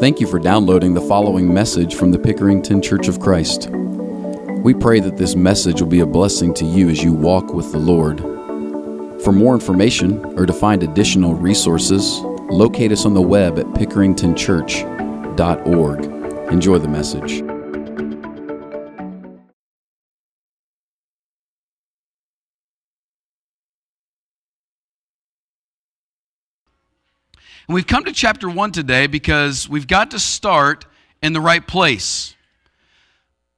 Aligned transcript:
Thank 0.00 0.18
you 0.18 0.26
for 0.26 0.38
downloading 0.38 0.94
the 0.94 1.02
following 1.02 1.52
message 1.52 1.94
from 1.94 2.10
the 2.10 2.16
Pickerington 2.16 2.82
Church 2.82 3.06
of 3.06 3.20
Christ. 3.20 3.68
We 3.68 4.72
pray 4.72 4.98
that 4.98 5.18
this 5.18 5.36
message 5.36 5.82
will 5.82 5.90
be 5.90 6.00
a 6.00 6.06
blessing 6.06 6.54
to 6.54 6.64
you 6.64 6.88
as 6.88 7.02
you 7.02 7.12
walk 7.12 7.52
with 7.52 7.70
the 7.70 7.78
Lord. 7.78 8.20
For 9.22 9.30
more 9.30 9.52
information 9.52 10.24
or 10.38 10.46
to 10.46 10.54
find 10.54 10.82
additional 10.82 11.34
resources, 11.34 12.20
locate 12.48 12.92
us 12.92 13.04
on 13.04 13.12
the 13.12 13.20
web 13.20 13.58
at 13.58 13.66
pickeringtonchurch.org. 13.66 16.04
Enjoy 16.50 16.78
the 16.78 16.88
message. 16.88 17.59
And 27.70 27.74
we've 27.76 27.86
come 27.86 28.02
to 28.06 28.12
chapter 28.12 28.50
1 28.50 28.72
today 28.72 29.06
because 29.06 29.68
we've 29.68 29.86
got 29.86 30.10
to 30.10 30.18
start 30.18 30.86
in 31.22 31.32
the 31.32 31.40
right 31.40 31.64
place. 31.64 32.34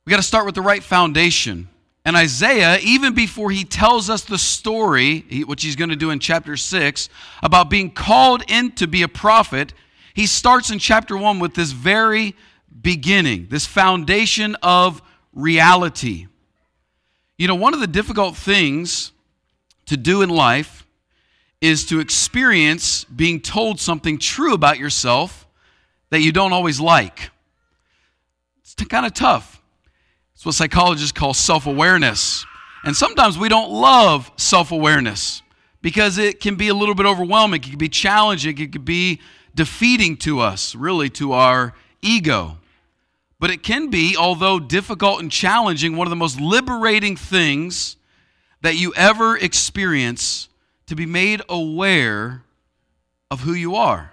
We've 0.05 0.11
got 0.11 0.19
to 0.19 0.23
start 0.23 0.45
with 0.45 0.55
the 0.55 0.61
right 0.61 0.83
foundation. 0.83 1.71
And 2.05 2.15
Isaiah, 2.15 2.79
even 2.83 3.15
before 3.15 3.51
he 3.51 3.65
tells 3.65 4.11
us 4.11 4.25
the 4.25 4.37
story, 4.37 5.21
which 5.47 5.63
he's 5.63 5.77
going 5.77 5.89
to 5.89 5.97
do 5.97 6.11
in 6.11 6.19
chapter 6.19 6.59
6, 6.59 7.09
about 7.43 7.71
being 7.71 7.91
called 7.91 8.43
in 8.49 8.73
to 8.73 8.87
be 8.87 9.01
a 9.01 9.09
prophet, 9.09 9.73
he 10.13 10.27
starts 10.27 10.71
in 10.71 10.79
chapter 10.79 11.17
1 11.17 11.39
with 11.39 11.55
this 11.55 11.73
very 11.73 12.37
beginning, 12.83 13.47
this 13.49 13.65
foundation 13.65 14.57
of 14.63 15.01
reality. 15.33 16.27
You 17.39 17.49
know, 17.49 17.55
one 17.55 17.73
of 17.73 17.81
the 17.81 17.87
difficult 17.87 18.37
things 18.37 19.13
to 19.87 19.97
do 19.97 20.21
in 20.21 20.29
life 20.29 20.82
is 21.63 21.87
to 21.87 22.01
experience 22.01 23.05
being 23.05 23.41
told 23.41 23.81
something 23.81 24.19
true 24.19 24.53
about 24.53 24.79
yourself 24.79 25.47
that 26.11 26.21
you 26.21 26.33
don't 26.33 26.53
always 26.53 26.81
like. 26.81 27.31
It's 28.61 28.75
kind 28.75 29.07
of 29.07 29.15
tough. 29.15 29.63
It's 30.35 30.45
what 30.45 30.57
psychologists 30.57 31.13
call 31.13 31.33
self 31.33 31.67
awareness. 31.67 32.45
And 32.85 32.97
sometimes 32.97 33.39
we 33.39 33.49
don't 33.49 33.71
love 33.71 34.31
self 34.37 34.73
awareness 34.73 35.41
because 35.83 36.19
it 36.19 36.41
can 36.41 36.57
be 36.57 36.67
a 36.67 36.75
little 36.75 36.97
bit 36.97 37.07
overwhelming, 37.07 37.63
it 37.63 37.71
can 37.71 37.79
be 37.79 37.89
challenging, 37.89 38.59
it 38.59 38.73
can 38.73 38.83
be 38.83 39.21
defeating 39.55 40.17
to 40.17 40.41
us, 40.41 40.75
really, 40.75 41.09
to 41.11 41.33
our 41.33 41.75
ego. 42.01 42.59
But 43.39 43.51
it 43.51 43.63
can 43.63 43.89
be, 43.89 44.17
although 44.17 44.59
difficult 44.59 45.21
and 45.21 45.31
challenging, 45.31 45.97
one 45.97 46.07
of 46.07 46.11
the 46.11 46.17
most 46.17 46.41
liberating 46.41 47.17
things 47.17 47.97
that 48.63 48.77
you 48.77 48.93
ever 48.97 49.37
experience 49.37 50.49
to 50.87 50.97
be 50.97 51.07
made 51.07 51.43
aware 51.49 52.43
of 53.31 53.41
who 53.41 53.53
you 53.53 53.75
are. 53.77 54.13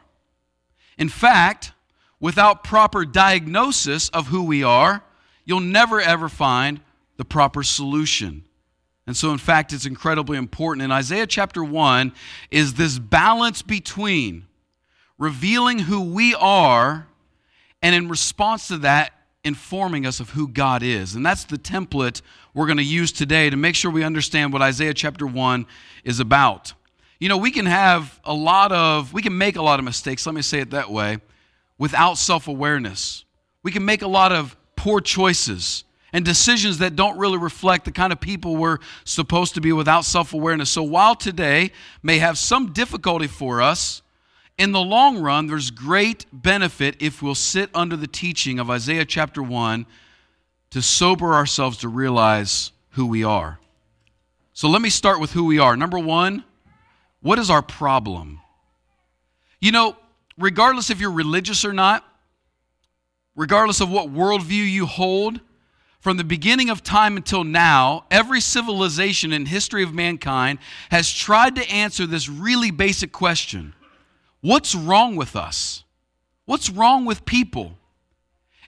In 0.97 1.09
fact, 1.09 1.71
without 2.19 2.63
proper 2.63 3.05
diagnosis 3.05 4.09
of 4.09 4.27
who 4.27 4.43
we 4.43 4.63
are, 4.63 5.03
you'll 5.45 5.59
never 5.59 5.99
ever 5.99 6.29
find 6.29 6.81
the 7.17 7.25
proper 7.25 7.63
solution. 7.63 8.43
And 9.07 9.17
so, 9.17 9.31
in 9.31 9.39
fact, 9.39 9.73
it's 9.73 9.85
incredibly 9.85 10.37
important. 10.37 10.83
In 10.83 10.91
Isaiah 10.91 11.25
chapter 11.25 11.63
1 11.63 12.13
is 12.51 12.75
this 12.75 12.99
balance 12.99 13.61
between 13.61 14.45
revealing 15.17 15.79
who 15.79 16.01
we 16.01 16.35
are 16.35 17.07
and, 17.81 17.95
in 17.95 18.07
response 18.07 18.67
to 18.67 18.77
that, 18.79 19.13
informing 19.43 20.05
us 20.05 20.19
of 20.19 20.31
who 20.31 20.47
God 20.47 20.83
is. 20.83 21.15
And 21.15 21.25
that's 21.25 21.45
the 21.45 21.57
template 21.57 22.21
we're 22.53 22.65
going 22.65 22.77
to 22.77 22.83
use 22.83 23.11
today 23.11 23.49
to 23.49 23.57
make 23.57 23.75
sure 23.75 23.91
we 23.91 24.03
understand 24.03 24.51
what 24.51 24.61
Isaiah 24.61 24.93
chapter 24.93 25.25
1 25.25 25.65
is 26.03 26.19
about. 26.19 26.73
You 27.19 27.29
know, 27.29 27.37
we 27.37 27.51
can 27.51 27.65
have 27.65 28.19
a 28.23 28.33
lot 28.33 28.71
of, 28.71 29.13
we 29.13 29.21
can 29.21 29.37
make 29.37 29.55
a 29.55 29.61
lot 29.61 29.79
of 29.79 29.85
mistakes, 29.85 30.25
let 30.25 30.35
me 30.35 30.41
say 30.41 30.59
it 30.59 30.71
that 30.71 30.89
way, 30.89 31.19
without 31.77 32.17
self 32.17 32.47
awareness. 32.47 33.25
We 33.63 33.71
can 33.71 33.85
make 33.85 34.01
a 34.01 34.07
lot 34.07 34.31
of 34.31 34.55
poor 34.75 35.01
choices 35.01 35.83
and 36.13 36.25
decisions 36.25 36.79
that 36.79 36.95
don't 36.95 37.17
really 37.17 37.37
reflect 37.37 37.85
the 37.85 37.91
kind 37.91 38.11
of 38.11 38.19
people 38.19 38.55
we're 38.55 38.79
supposed 39.03 39.55
to 39.55 39.61
be 39.61 39.73
without 39.73 40.05
self 40.05 40.33
awareness. 40.33 40.69
So 40.69 40.83
while 40.83 41.15
today 41.15 41.71
may 42.01 42.19
have 42.19 42.37
some 42.37 42.71
difficulty 42.71 43.27
for 43.27 43.61
us, 43.61 44.01
in 44.59 44.73
the 44.73 44.81
long 44.81 45.17
run, 45.19 45.47
there's 45.47 45.71
great 45.71 46.25
benefit 46.33 46.97
if 46.99 47.21
we'll 47.21 47.33
sit 47.33 47.69
under 47.73 47.95
the 47.95 48.07
teaching 48.07 48.59
of 48.59 48.69
Isaiah 48.69 49.05
chapter 49.05 49.41
1 49.41 49.85
to 50.71 50.81
sober 50.81 51.33
ourselves 51.33 51.77
to 51.77 51.87
realize 51.87 52.73
who 52.91 53.07
we 53.07 53.23
are. 53.23 53.57
So 54.53 54.67
let 54.67 54.81
me 54.81 54.89
start 54.89 55.21
with 55.21 55.31
who 55.31 55.45
we 55.45 55.59
are. 55.59 55.77
Number 55.77 55.97
one, 55.97 56.43
what 57.21 57.39
is 57.39 57.49
our 57.49 57.61
problem? 57.61 58.41
You 59.61 59.71
know, 59.71 59.95
regardless 60.37 60.89
if 60.89 60.99
you're 60.99 61.09
religious 61.09 61.63
or 61.63 61.71
not, 61.71 62.05
regardless 63.37 63.79
of 63.79 63.89
what 63.89 64.13
worldview 64.13 64.69
you 64.69 64.85
hold, 64.85 65.39
from 66.01 66.17
the 66.17 66.23
beginning 66.25 66.69
of 66.69 66.83
time 66.83 67.15
until 67.15 67.45
now, 67.45 68.05
every 68.11 68.41
civilization 68.41 69.31
in 69.31 69.45
history 69.45 69.83
of 69.83 69.93
mankind 69.93 70.59
has 70.91 71.09
tried 71.09 71.55
to 71.55 71.69
answer 71.69 72.05
this 72.05 72.27
really 72.27 72.71
basic 72.71 73.13
question 73.13 73.73
What's 74.41 74.73
wrong 74.75 75.15
with 75.15 75.35
us? 75.35 75.83
What's 76.45 76.69
wrong 76.69 77.05
with 77.05 77.25
people? 77.25 77.77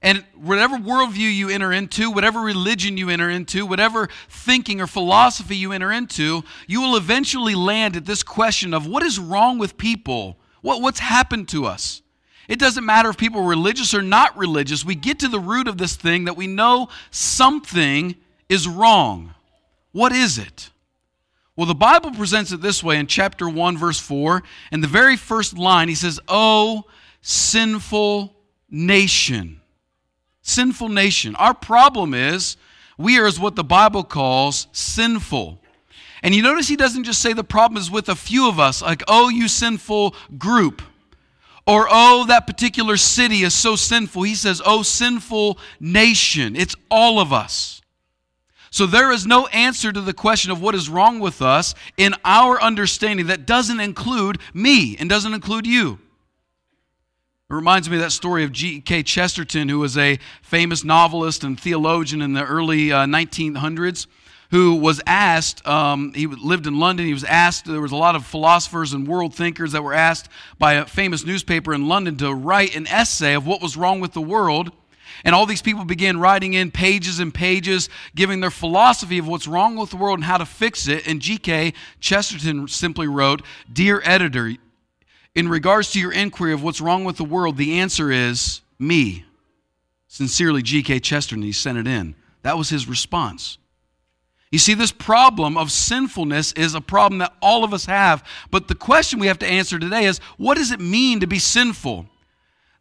And 0.01 0.23
whatever 0.35 0.77
worldview 0.77 1.33
you 1.33 1.49
enter 1.49 1.71
into, 1.71 2.09
whatever 2.09 2.41
religion 2.41 2.97
you 2.97 3.09
enter 3.09 3.29
into, 3.29 3.65
whatever 3.65 4.09
thinking 4.27 4.81
or 4.81 4.87
philosophy 4.87 5.55
you 5.55 5.71
enter 5.71 5.91
into, 5.91 6.43
you 6.67 6.81
will 6.81 6.97
eventually 6.97 7.53
land 7.53 7.95
at 7.95 8.05
this 8.05 8.23
question 8.23 8.73
of 8.73 8.87
what 8.87 9.03
is 9.03 9.19
wrong 9.19 9.59
with 9.59 9.77
people? 9.77 10.37
What, 10.61 10.81
what's 10.81 10.99
happened 10.99 11.49
to 11.49 11.65
us? 11.65 12.01
It 12.47 12.59
doesn't 12.59 12.85
matter 12.85 13.09
if 13.09 13.17
people 13.17 13.41
are 13.41 13.47
religious 13.47 13.93
or 13.93 14.01
not 14.01 14.35
religious. 14.35 14.83
We 14.83 14.95
get 14.95 15.19
to 15.19 15.27
the 15.27 15.39
root 15.39 15.67
of 15.67 15.77
this 15.77 15.95
thing 15.95 16.25
that 16.25 16.35
we 16.35 16.47
know 16.47 16.89
something 17.11 18.15
is 18.49 18.67
wrong. 18.67 19.35
What 19.91 20.11
is 20.11 20.37
it? 20.37 20.71
Well, 21.61 21.67
the 21.67 21.75
Bible 21.75 22.09
presents 22.09 22.51
it 22.51 22.59
this 22.59 22.83
way 22.83 22.97
in 22.97 23.05
chapter 23.05 23.47
1, 23.47 23.77
verse 23.77 23.99
4. 23.99 24.41
In 24.71 24.81
the 24.81 24.87
very 24.87 25.15
first 25.15 25.55
line, 25.55 25.89
he 25.89 25.93
says, 25.93 26.19
Oh, 26.27 26.85
sinful 27.21 28.35
nation. 28.71 29.61
Sinful 30.41 30.89
nation. 30.89 31.35
Our 31.35 31.53
problem 31.53 32.15
is 32.15 32.57
we 32.97 33.19
are 33.19 33.27
as 33.27 33.39
what 33.39 33.55
the 33.55 33.63
Bible 33.63 34.03
calls 34.03 34.65
sinful. 34.71 35.61
And 36.23 36.33
you 36.33 36.41
notice 36.41 36.67
he 36.67 36.75
doesn't 36.75 37.03
just 37.03 37.21
say 37.21 37.31
the 37.31 37.43
problem 37.43 37.79
is 37.79 37.91
with 37.91 38.09
a 38.09 38.15
few 38.15 38.49
of 38.49 38.59
us, 38.59 38.81
like, 38.81 39.03
oh, 39.07 39.29
you 39.29 39.47
sinful 39.47 40.15
group, 40.39 40.81
or 41.67 41.85
oh, 41.91 42.25
that 42.25 42.47
particular 42.47 42.97
city 42.97 43.43
is 43.43 43.53
so 43.53 43.75
sinful. 43.75 44.23
He 44.23 44.33
says, 44.33 44.63
oh, 44.65 44.81
sinful 44.81 45.59
nation. 45.79 46.55
It's 46.55 46.75
all 46.89 47.19
of 47.19 47.31
us. 47.31 47.80
So 48.71 48.85
there 48.85 49.11
is 49.11 49.27
no 49.27 49.47
answer 49.47 49.91
to 49.91 49.99
the 49.99 50.13
question 50.13 50.49
of 50.49 50.61
what 50.61 50.75
is 50.75 50.87
wrong 50.87 51.19
with 51.19 51.41
us 51.41 51.75
in 51.97 52.15
our 52.23 52.59
understanding 52.61 53.27
that 53.27 53.45
doesn't 53.45 53.81
include 53.81 54.39
me 54.53 54.95
and 54.97 55.09
doesn't 55.09 55.33
include 55.33 55.67
you. 55.67 55.99
It 57.49 57.53
reminds 57.53 57.89
me 57.89 57.97
of 57.97 58.01
that 58.01 58.13
story 58.13 58.45
of 58.45 58.53
G.K. 58.53 59.03
Chesterton, 59.03 59.67
who 59.67 59.79
was 59.79 59.97
a 59.97 60.19
famous 60.41 60.85
novelist 60.85 61.43
and 61.43 61.59
theologian 61.59 62.21
in 62.21 62.31
the 62.31 62.45
early 62.45 62.93
uh, 62.93 63.05
1900s, 63.05 64.07
who 64.51 64.75
was 64.75 65.01
asked, 65.05 65.67
um, 65.67 66.13
he 66.13 66.27
lived 66.27 66.65
in 66.65 66.79
London, 66.79 67.05
he 67.05 67.13
was 67.13 67.25
asked, 67.25 67.65
there 67.65 67.81
was 67.81 67.91
a 67.91 67.97
lot 67.97 68.15
of 68.15 68.25
philosophers 68.25 68.93
and 68.93 69.05
world 69.05 69.35
thinkers 69.35 69.73
that 69.73 69.83
were 69.83 69.93
asked 69.93 70.29
by 70.57 70.75
a 70.75 70.85
famous 70.85 71.25
newspaper 71.25 71.73
in 71.73 71.89
London 71.89 72.15
to 72.17 72.33
write 72.33 72.73
an 72.73 72.87
essay 72.87 73.33
of 73.33 73.45
what 73.45 73.61
was 73.61 73.75
wrong 73.75 73.99
with 73.99 74.13
the 74.13 74.21
world. 74.21 74.71
And 75.23 75.35
all 75.35 75.45
these 75.45 75.61
people 75.61 75.85
began 75.85 76.19
writing 76.19 76.53
in 76.53 76.71
pages 76.71 77.19
and 77.19 77.33
pages, 77.33 77.89
giving 78.15 78.39
their 78.39 78.51
philosophy 78.51 79.17
of 79.17 79.27
what's 79.27 79.47
wrong 79.47 79.75
with 79.75 79.89
the 79.89 79.97
world 79.97 80.19
and 80.19 80.25
how 80.25 80.37
to 80.37 80.45
fix 80.45 80.87
it. 80.87 81.07
And 81.07 81.21
G.K. 81.21 81.73
Chesterton 81.99 82.67
simply 82.67 83.07
wrote 83.07 83.41
Dear 83.71 84.01
editor, 84.03 84.53
in 85.33 85.47
regards 85.47 85.91
to 85.91 85.99
your 85.99 86.11
inquiry 86.11 86.53
of 86.53 86.63
what's 86.63 86.81
wrong 86.81 87.03
with 87.03 87.17
the 87.17 87.23
world, 87.23 87.57
the 87.57 87.79
answer 87.79 88.11
is 88.11 88.61
me. 88.79 89.25
Sincerely, 90.07 90.61
G.K. 90.61 90.99
Chesterton. 90.99 91.43
He 91.43 91.53
sent 91.53 91.77
it 91.77 91.87
in. 91.87 92.15
That 92.41 92.57
was 92.57 92.69
his 92.69 92.87
response. 92.87 93.57
You 94.51 94.59
see, 94.59 94.73
this 94.73 94.91
problem 94.91 95.57
of 95.57 95.71
sinfulness 95.71 96.51
is 96.53 96.75
a 96.75 96.81
problem 96.81 97.19
that 97.19 97.33
all 97.41 97.63
of 97.63 97.73
us 97.73 97.85
have. 97.85 98.27
But 98.51 98.67
the 98.67 98.75
question 98.75 99.19
we 99.19 99.27
have 99.27 99.39
to 99.39 99.47
answer 99.47 99.79
today 99.79 100.05
is 100.05 100.19
what 100.37 100.57
does 100.57 100.71
it 100.71 100.81
mean 100.81 101.21
to 101.21 101.27
be 101.27 101.39
sinful? 101.39 102.07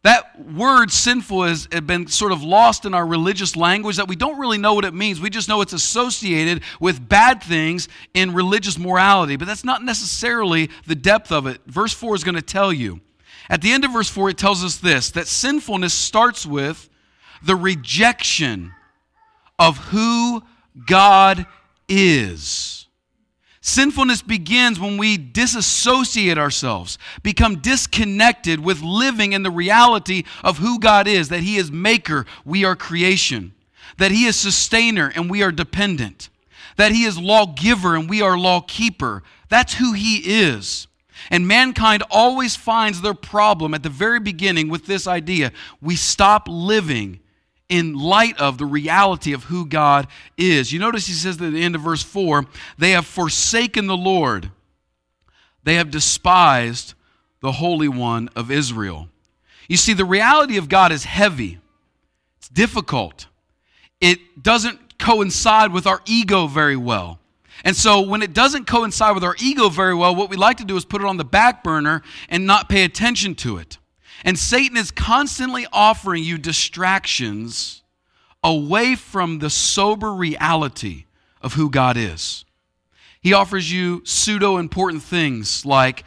That 0.03 0.51
word 0.51 0.91
sinful 0.91 1.43
has 1.43 1.67
been 1.67 2.07
sort 2.07 2.31
of 2.31 2.41
lost 2.41 2.85
in 2.85 2.95
our 2.95 3.05
religious 3.05 3.55
language 3.55 3.97
that 3.97 4.07
we 4.07 4.15
don't 4.15 4.39
really 4.39 4.57
know 4.57 4.73
what 4.73 4.83
it 4.83 4.95
means. 4.95 5.21
We 5.21 5.29
just 5.29 5.47
know 5.47 5.61
it's 5.61 5.73
associated 5.73 6.63
with 6.79 7.07
bad 7.07 7.43
things 7.43 7.87
in 8.15 8.33
religious 8.33 8.79
morality, 8.79 9.35
but 9.35 9.45
that's 9.45 9.63
not 9.63 9.83
necessarily 9.83 10.71
the 10.87 10.95
depth 10.95 11.31
of 11.31 11.45
it. 11.45 11.61
Verse 11.67 11.93
4 11.93 12.15
is 12.15 12.23
going 12.23 12.35
to 12.35 12.41
tell 12.41 12.73
you. 12.73 12.99
At 13.47 13.61
the 13.61 13.71
end 13.71 13.85
of 13.85 13.93
verse 13.93 14.09
4, 14.09 14.29
it 14.31 14.37
tells 14.39 14.63
us 14.63 14.77
this 14.77 15.11
that 15.11 15.27
sinfulness 15.27 15.93
starts 15.93 16.47
with 16.47 16.89
the 17.43 17.55
rejection 17.55 18.71
of 19.59 19.77
who 19.77 20.41
God 20.87 21.45
is. 21.87 22.80
Sinfulness 23.61 24.23
begins 24.23 24.79
when 24.79 24.97
we 24.97 25.17
disassociate 25.17 26.39
ourselves, 26.39 26.97
become 27.21 27.59
disconnected 27.59 28.59
with 28.59 28.81
living 28.81 29.33
in 29.33 29.43
the 29.43 29.51
reality 29.51 30.23
of 30.43 30.57
who 30.57 30.79
God 30.79 31.07
is 31.07 31.29
that 31.29 31.43
He 31.43 31.57
is 31.57 31.71
maker, 31.71 32.25
we 32.43 32.65
are 32.65 32.75
creation, 32.75 33.53
that 33.97 34.09
He 34.09 34.25
is 34.25 34.35
sustainer, 34.35 35.11
and 35.15 35.29
we 35.29 35.43
are 35.43 35.51
dependent, 35.51 36.29
that 36.77 36.91
He 36.91 37.03
is 37.03 37.19
lawgiver, 37.19 37.95
and 37.95 38.09
we 38.09 38.23
are 38.23 38.35
lawkeeper. 38.35 39.21
That's 39.47 39.75
who 39.75 39.93
He 39.93 40.17
is. 40.17 40.87
And 41.29 41.47
mankind 41.47 42.01
always 42.09 42.55
finds 42.55 43.01
their 43.01 43.13
problem 43.13 43.75
at 43.75 43.83
the 43.83 43.89
very 43.89 44.19
beginning 44.19 44.69
with 44.69 44.87
this 44.87 45.05
idea 45.05 45.51
we 45.79 45.95
stop 45.95 46.47
living 46.49 47.19
in 47.71 47.97
light 47.97 48.39
of 48.39 48.57
the 48.57 48.65
reality 48.65 49.31
of 49.31 49.45
who 49.45 49.65
God 49.65 50.05
is. 50.37 50.71
You 50.73 50.79
notice 50.79 51.07
he 51.07 51.13
says 51.13 51.41
at 51.41 51.53
the 51.53 51.63
end 51.63 51.73
of 51.73 51.81
verse 51.81 52.03
4 52.03 52.45
they 52.77 52.91
have 52.91 53.07
forsaken 53.07 53.87
the 53.87 53.97
Lord, 53.97 54.51
they 55.63 55.75
have 55.75 55.89
despised 55.89 56.93
the 57.39 57.53
Holy 57.53 57.87
One 57.87 58.29
of 58.35 58.51
Israel. 58.51 59.07
You 59.67 59.77
see, 59.77 59.93
the 59.93 60.05
reality 60.05 60.57
of 60.57 60.67
God 60.67 60.91
is 60.91 61.05
heavy, 61.05 61.59
it's 62.37 62.49
difficult, 62.49 63.27
it 64.01 64.43
doesn't 64.43 64.99
coincide 64.99 65.71
with 65.71 65.87
our 65.87 66.01
ego 66.05 66.47
very 66.47 66.75
well. 66.75 67.19
And 67.63 67.75
so, 67.75 68.01
when 68.01 68.21
it 68.21 68.33
doesn't 68.33 68.65
coincide 68.65 69.15
with 69.15 69.23
our 69.23 69.35
ego 69.39 69.69
very 69.69 69.95
well, 69.95 70.15
what 70.15 70.29
we 70.29 70.35
like 70.35 70.57
to 70.57 70.65
do 70.65 70.75
is 70.75 70.83
put 70.83 71.01
it 71.01 71.07
on 71.07 71.17
the 71.17 71.23
back 71.23 71.63
burner 71.63 72.01
and 72.27 72.45
not 72.45 72.69
pay 72.69 72.83
attention 72.83 73.35
to 73.35 73.57
it. 73.57 73.77
And 74.23 74.37
Satan 74.37 74.77
is 74.77 74.91
constantly 74.91 75.65
offering 75.71 76.23
you 76.23 76.37
distractions 76.37 77.83
away 78.43 78.95
from 78.95 79.39
the 79.39 79.49
sober 79.49 80.13
reality 80.13 81.05
of 81.41 81.53
who 81.53 81.69
God 81.69 81.97
is. 81.97 82.45
He 83.21 83.33
offers 83.33 83.71
you 83.71 84.01
pseudo 84.05 84.57
important 84.57 85.03
things 85.03 85.65
like 85.65 86.03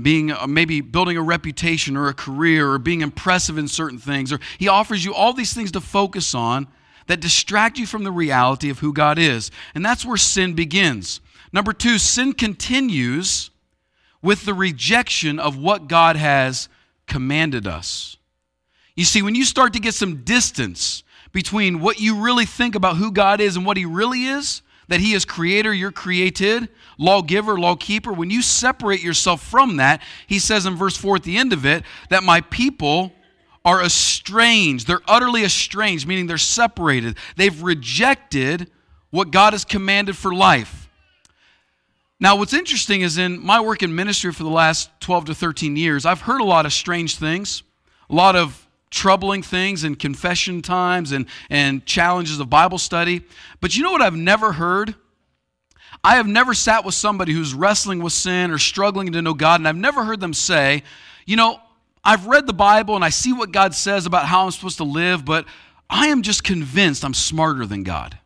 being 0.00 0.30
uh, 0.30 0.46
maybe 0.46 0.80
building 0.80 1.16
a 1.16 1.22
reputation 1.22 1.96
or 1.96 2.08
a 2.08 2.14
career 2.14 2.70
or 2.70 2.78
being 2.78 3.00
impressive 3.00 3.58
in 3.58 3.66
certain 3.66 3.98
things 3.98 4.32
or 4.32 4.38
he 4.58 4.68
offers 4.68 5.04
you 5.04 5.14
all 5.14 5.32
these 5.32 5.54
things 5.54 5.72
to 5.72 5.80
focus 5.80 6.34
on 6.34 6.68
that 7.08 7.20
distract 7.20 7.78
you 7.78 7.86
from 7.86 8.04
the 8.04 8.12
reality 8.12 8.70
of 8.70 8.78
who 8.78 8.92
God 8.92 9.18
is. 9.18 9.50
And 9.74 9.84
that's 9.84 10.04
where 10.04 10.18
sin 10.18 10.52
begins. 10.54 11.20
Number 11.52 11.72
2, 11.72 11.98
sin 11.98 12.34
continues 12.34 13.50
with 14.22 14.44
the 14.44 14.54
rejection 14.54 15.38
of 15.38 15.56
what 15.56 15.88
God 15.88 16.16
has 16.16 16.68
commanded 17.08 17.66
us. 17.66 18.16
You 18.94 19.04
see, 19.04 19.22
when 19.22 19.34
you 19.34 19.44
start 19.44 19.72
to 19.74 19.80
get 19.80 19.94
some 19.94 20.22
distance 20.24 21.02
between 21.32 21.80
what 21.80 22.00
you 22.00 22.22
really 22.22 22.46
think 22.46 22.74
about 22.74 22.96
who 22.96 23.12
God 23.12 23.40
is 23.40 23.56
and 23.56 23.64
what 23.64 23.76
He 23.76 23.84
really 23.84 24.24
is, 24.24 24.62
that 24.88 25.00
He 25.00 25.12
is 25.12 25.24
creator, 25.24 25.72
you're 25.72 25.92
created, 25.92 26.68
lawgiver, 26.98 27.58
lawkeeper, 27.58 28.12
when 28.12 28.30
you 28.30 28.42
separate 28.42 29.02
yourself 29.02 29.42
from 29.42 29.76
that, 29.76 30.02
He 30.26 30.38
says 30.38 30.66
in 30.66 30.76
verse 30.76 30.96
4 30.96 31.16
at 31.16 31.22
the 31.22 31.36
end 31.36 31.52
of 31.52 31.64
it, 31.66 31.84
that 32.10 32.24
my 32.24 32.40
people 32.40 33.12
are 33.64 33.84
estranged. 33.84 34.86
They're 34.86 35.00
utterly 35.06 35.44
estranged, 35.44 36.06
meaning 36.06 36.26
they're 36.26 36.38
separated. 36.38 37.16
They've 37.36 37.62
rejected 37.62 38.70
what 39.10 39.30
God 39.30 39.52
has 39.52 39.64
commanded 39.64 40.16
for 40.16 40.34
life. 40.34 40.87
Now, 42.20 42.36
what's 42.36 42.52
interesting 42.52 43.02
is 43.02 43.16
in 43.16 43.44
my 43.44 43.60
work 43.60 43.82
in 43.82 43.94
ministry 43.94 44.32
for 44.32 44.42
the 44.42 44.50
last 44.50 44.90
12 45.00 45.26
to 45.26 45.34
13 45.34 45.76
years, 45.76 46.04
I've 46.04 46.22
heard 46.22 46.40
a 46.40 46.44
lot 46.44 46.66
of 46.66 46.72
strange 46.72 47.16
things, 47.16 47.62
a 48.10 48.14
lot 48.14 48.34
of 48.34 48.66
troubling 48.90 49.42
things 49.42 49.84
in 49.84 49.94
confession 49.94 50.60
times 50.60 51.12
and, 51.12 51.26
and 51.48 51.86
challenges 51.86 52.40
of 52.40 52.50
Bible 52.50 52.78
study. 52.78 53.22
But 53.60 53.76
you 53.76 53.84
know 53.84 53.92
what 53.92 54.02
I've 54.02 54.16
never 54.16 54.52
heard? 54.52 54.96
I 56.02 56.16
have 56.16 56.26
never 56.26 56.54
sat 56.54 56.84
with 56.84 56.94
somebody 56.94 57.32
who's 57.32 57.54
wrestling 57.54 58.02
with 58.02 58.12
sin 58.12 58.50
or 58.50 58.58
struggling 58.58 59.12
to 59.12 59.22
know 59.22 59.34
God, 59.34 59.60
and 59.60 59.68
I've 59.68 59.76
never 59.76 60.04
heard 60.04 60.20
them 60.20 60.34
say, 60.34 60.82
you 61.24 61.36
know, 61.36 61.60
I've 62.02 62.26
read 62.26 62.46
the 62.46 62.52
Bible 62.52 62.96
and 62.96 63.04
I 63.04 63.10
see 63.10 63.32
what 63.32 63.52
God 63.52 63.74
says 63.74 64.06
about 64.06 64.26
how 64.26 64.44
I'm 64.44 64.50
supposed 64.50 64.78
to 64.78 64.84
live, 64.84 65.24
but 65.24 65.44
I 65.90 66.08
am 66.08 66.22
just 66.22 66.42
convinced 66.42 67.04
I'm 67.04 67.14
smarter 67.14 67.66
than 67.66 67.82
God. 67.82 68.18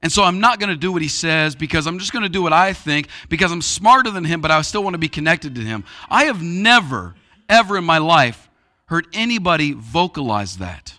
And 0.00 0.12
so 0.12 0.22
I'm 0.22 0.38
not 0.38 0.60
going 0.60 0.70
to 0.70 0.76
do 0.76 0.92
what 0.92 1.02
he 1.02 1.08
says 1.08 1.56
because 1.56 1.86
I'm 1.86 1.98
just 1.98 2.12
going 2.12 2.22
to 2.22 2.28
do 2.28 2.42
what 2.42 2.52
I 2.52 2.72
think 2.72 3.08
because 3.28 3.50
I'm 3.50 3.62
smarter 3.62 4.10
than 4.10 4.24
him, 4.24 4.40
but 4.40 4.50
I 4.50 4.62
still 4.62 4.84
want 4.84 4.94
to 4.94 4.98
be 4.98 5.08
connected 5.08 5.56
to 5.56 5.60
him. 5.60 5.84
I 6.08 6.24
have 6.24 6.42
never, 6.42 7.16
ever 7.48 7.76
in 7.76 7.84
my 7.84 7.98
life 7.98 8.48
heard 8.86 9.08
anybody 9.12 9.72
vocalize 9.72 10.58
that. 10.58 10.94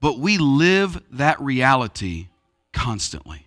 But 0.00 0.18
we 0.18 0.38
live 0.38 1.02
that 1.10 1.38
reality 1.40 2.28
constantly. 2.72 3.46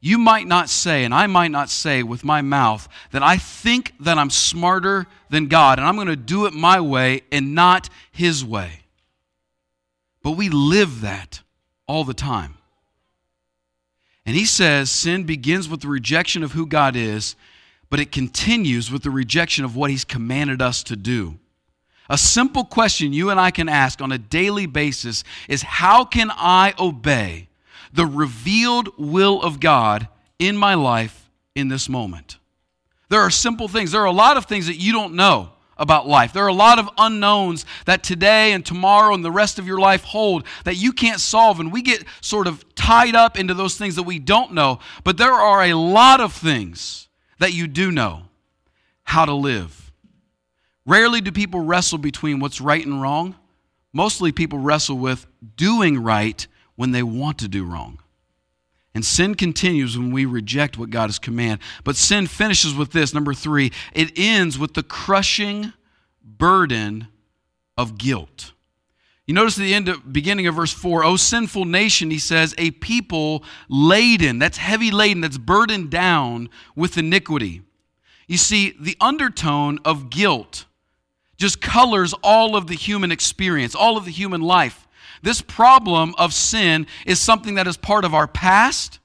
You 0.00 0.18
might 0.18 0.46
not 0.46 0.68
say, 0.68 1.02
and 1.04 1.12
I 1.12 1.26
might 1.26 1.50
not 1.50 1.70
say 1.70 2.04
with 2.04 2.22
my 2.22 2.40
mouth, 2.40 2.88
that 3.10 3.24
I 3.24 3.36
think 3.36 3.92
that 3.98 4.18
I'm 4.18 4.30
smarter 4.30 5.06
than 5.30 5.48
God 5.48 5.80
and 5.80 5.88
I'm 5.88 5.96
going 5.96 6.06
to 6.06 6.14
do 6.14 6.46
it 6.46 6.52
my 6.52 6.80
way 6.80 7.22
and 7.32 7.56
not 7.56 7.88
his 8.12 8.44
way. 8.44 8.82
But 10.22 10.32
we 10.32 10.48
live 10.48 11.00
that 11.00 11.42
all 11.86 12.04
the 12.04 12.14
time. 12.14 12.58
And 14.24 14.34
he 14.34 14.44
says 14.44 14.90
sin 14.90 15.24
begins 15.24 15.68
with 15.68 15.80
the 15.80 15.88
rejection 15.88 16.42
of 16.42 16.52
who 16.52 16.66
God 16.66 16.96
is, 16.96 17.36
but 17.88 18.00
it 18.00 18.10
continues 18.10 18.90
with 18.90 19.02
the 19.02 19.10
rejection 19.10 19.64
of 19.64 19.76
what 19.76 19.90
he's 19.90 20.04
commanded 20.04 20.60
us 20.60 20.82
to 20.84 20.96
do. 20.96 21.38
A 22.08 22.18
simple 22.18 22.64
question 22.64 23.12
you 23.12 23.30
and 23.30 23.38
I 23.38 23.50
can 23.50 23.68
ask 23.68 24.00
on 24.00 24.12
a 24.12 24.18
daily 24.18 24.66
basis 24.66 25.24
is 25.48 25.62
how 25.62 26.04
can 26.04 26.30
I 26.32 26.74
obey 26.78 27.48
the 27.92 28.06
revealed 28.06 28.90
will 28.98 29.42
of 29.42 29.60
God 29.60 30.08
in 30.38 30.56
my 30.56 30.74
life 30.74 31.30
in 31.54 31.68
this 31.68 31.88
moment? 31.88 32.38
There 33.08 33.20
are 33.20 33.30
simple 33.30 33.68
things. 33.68 33.92
There 33.92 34.02
are 34.02 34.06
a 34.06 34.12
lot 34.12 34.36
of 34.36 34.46
things 34.46 34.66
that 34.66 34.76
you 34.76 34.92
don't 34.92 35.14
know 35.14 35.50
about 35.76 36.08
life. 36.08 36.32
There 36.32 36.44
are 36.44 36.48
a 36.48 36.54
lot 36.54 36.78
of 36.78 36.88
unknowns 36.98 37.66
that 37.84 38.02
today 38.02 38.52
and 38.52 38.64
tomorrow 38.64 39.14
and 39.14 39.24
the 39.24 39.30
rest 39.30 39.58
of 39.58 39.66
your 39.66 39.78
life 39.78 40.04
hold 40.04 40.46
that 40.64 40.76
you 40.76 40.92
can't 40.92 41.20
solve. 41.20 41.60
And 41.60 41.72
we 41.72 41.82
get 41.82 42.04
sort 42.20 42.46
of 42.46 42.64
tied 42.74 43.14
up 43.14 43.38
into 43.38 43.54
those 43.54 43.76
things 43.76 43.96
that 43.96 44.04
we 44.04 44.18
don't 44.18 44.52
know. 44.52 44.78
But 45.04 45.18
there 45.18 45.34
are 45.34 45.62
a 45.64 45.74
lot 45.74 46.20
of 46.20 46.32
things 46.32 47.08
that 47.38 47.52
you 47.52 47.66
do 47.66 47.90
know 47.92 48.22
how 49.04 49.24
to 49.24 49.34
live. 49.34 49.92
Rarely 50.86 51.20
do 51.20 51.32
people 51.32 51.60
wrestle 51.60 51.98
between 51.98 52.40
what's 52.40 52.60
right 52.60 52.84
and 52.84 53.02
wrong. 53.02 53.34
Mostly 53.92 54.32
people 54.32 54.58
wrestle 54.58 54.98
with 54.98 55.26
doing 55.56 56.02
right 56.02 56.46
when 56.76 56.92
they 56.92 57.02
want 57.02 57.38
to 57.38 57.48
do 57.48 57.64
wrong. 57.64 57.98
And 58.96 59.04
sin 59.04 59.34
continues 59.34 59.98
when 59.98 60.10
we 60.10 60.24
reject 60.24 60.78
what 60.78 60.88
God 60.88 61.08
has 61.08 61.18
commanded. 61.18 61.62
But 61.84 61.96
sin 61.96 62.26
finishes 62.26 62.74
with 62.74 62.92
this 62.92 63.12
number 63.12 63.34
three 63.34 63.70
it 63.92 64.10
ends 64.16 64.58
with 64.58 64.72
the 64.72 64.82
crushing 64.82 65.74
burden 66.24 67.08
of 67.76 67.98
guilt. 67.98 68.54
You 69.26 69.34
notice 69.34 69.54
the 69.54 69.74
end 69.74 69.90
of, 69.90 70.10
beginning 70.14 70.46
of 70.46 70.54
verse 70.54 70.72
4, 70.72 71.04
O 71.04 71.16
sinful 71.16 71.66
nation, 71.66 72.10
he 72.10 72.18
says, 72.18 72.54
a 72.56 72.70
people 72.70 73.44
laden, 73.68 74.38
that's 74.38 74.56
heavy 74.56 74.90
laden, 74.90 75.20
that's 75.20 75.36
burdened 75.36 75.90
down 75.90 76.48
with 76.74 76.96
iniquity. 76.96 77.60
You 78.26 78.38
see, 78.38 78.74
the 78.80 78.96
undertone 78.98 79.78
of 79.84 80.08
guilt 80.08 80.64
just 81.36 81.60
colors 81.60 82.14
all 82.22 82.56
of 82.56 82.66
the 82.66 82.76
human 82.76 83.12
experience, 83.12 83.74
all 83.74 83.98
of 83.98 84.06
the 84.06 84.10
human 84.10 84.40
life. 84.40 84.85
This 85.22 85.42
problem 85.42 86.14
of 86.18 86.32
sin 86.32 86.86
is 87.04 87.20
something 87.20 87.54
that 87.54 87.66
is 87.66 87.76
part 87.76 88.04
of 88.04 88.14
our 88.14 88.26
past, 88.26 88.98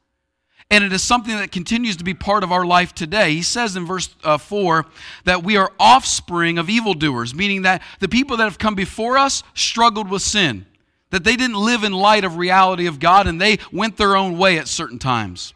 and 0.70 0.84
it 0.84 0.94
is 0.94 1.04
something 1.04 1.36
that 1.36 1.52
continues 1.52 1.98
to 1.98 2.04
be 2.04 2.14
part 2.14 2.44
of 2.44 2.52
our 2.52 2.66
life 2.66 2.96
today. 2.96 3.34
He 3.34 3.42
says 3.42 3.76
in 3.76 3.86
verse 3.86 4.16
uh, 4.24 4.38
4 4.38 4.86
that 5.26 5.44
we 5.44 5.58
are 5.58 5.72
offspring 5.80 6.58
of 6.58 6.70
evildoers, 6.70 7.36
meaning 7.36 7.64
that 7.64 7.82
the 8.00 8.08
people 8.08 8.38
that 8.38 8.46
have 8.46 8.58
come 8.58 8.76
before 8.76 9.18
us 9.18 9.44
struggled 9.54 10.10
with 10.10 10.22
sin, 10.22 10.66
that 11.10 11.26
they 11.26 11.36
didn't 11.36 11.58
live 11.58 11.84
in 11.84 11.92
light 11.92 12.24
of 12.24 12.38
reality 12.38 12.88
of 12.88 13.00
God 13.00 13.28
and 13.28 13.40
they 13.40 13.60
went 13.72 13.98
their 13.98 14.16
own 14.16 14.38
way 14.38 14.58
at 14.58 14.68
certain 14.70 14.98
times. 14.98 15.54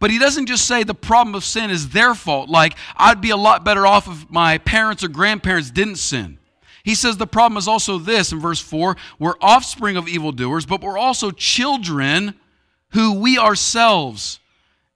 But 0.00 0.10
he 0.10 0.18
doesn't 0.18 0.46
just 0.46 0.66
say 0.66 0.82
the 0.82 0.94
problem 0.94 1.34
of 1.34 1.44
sin 1.44 1.70
is 1.70 1.90
their 1.90 2.14
fault, 2.14 2.50
like 2.50 2.76
I'd 2.96 3.20
be 3.20 3.30
a 3.30 3.36
lot 3.36 3.64
better 3.64 3.86
off 3.86 4.08
if 4.08 4.28
my 4.28 4.58
parents 4.58 5.04
or 5.04 5.08
grandparents 5.08 5.70
didn't 5.70 5.96
sin. 5.96 6.38
He 6.86 6.94
says 6.94 7.16
the 7.16 7.26
problem 7.26 7.58
is 7.58 7.66
also 7.66 7.98
this 7.98 8.30
in 8.30 8.38
verse 8.38 8.60
4 8.60 8.96
we're 9.18 9.34
offspring 9.40 9.96
of 9.96 10.06
evildoers, 10.06 10.66
but 10.66 10.82
we're 10.82 10.96
also 10.96 11.32
children 11.32 12.36
who 12.90 13.18
we 13.18 13.38
ourselves 13.38 14.38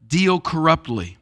deal 0.06 0.38
corruptly. 0.38 1.18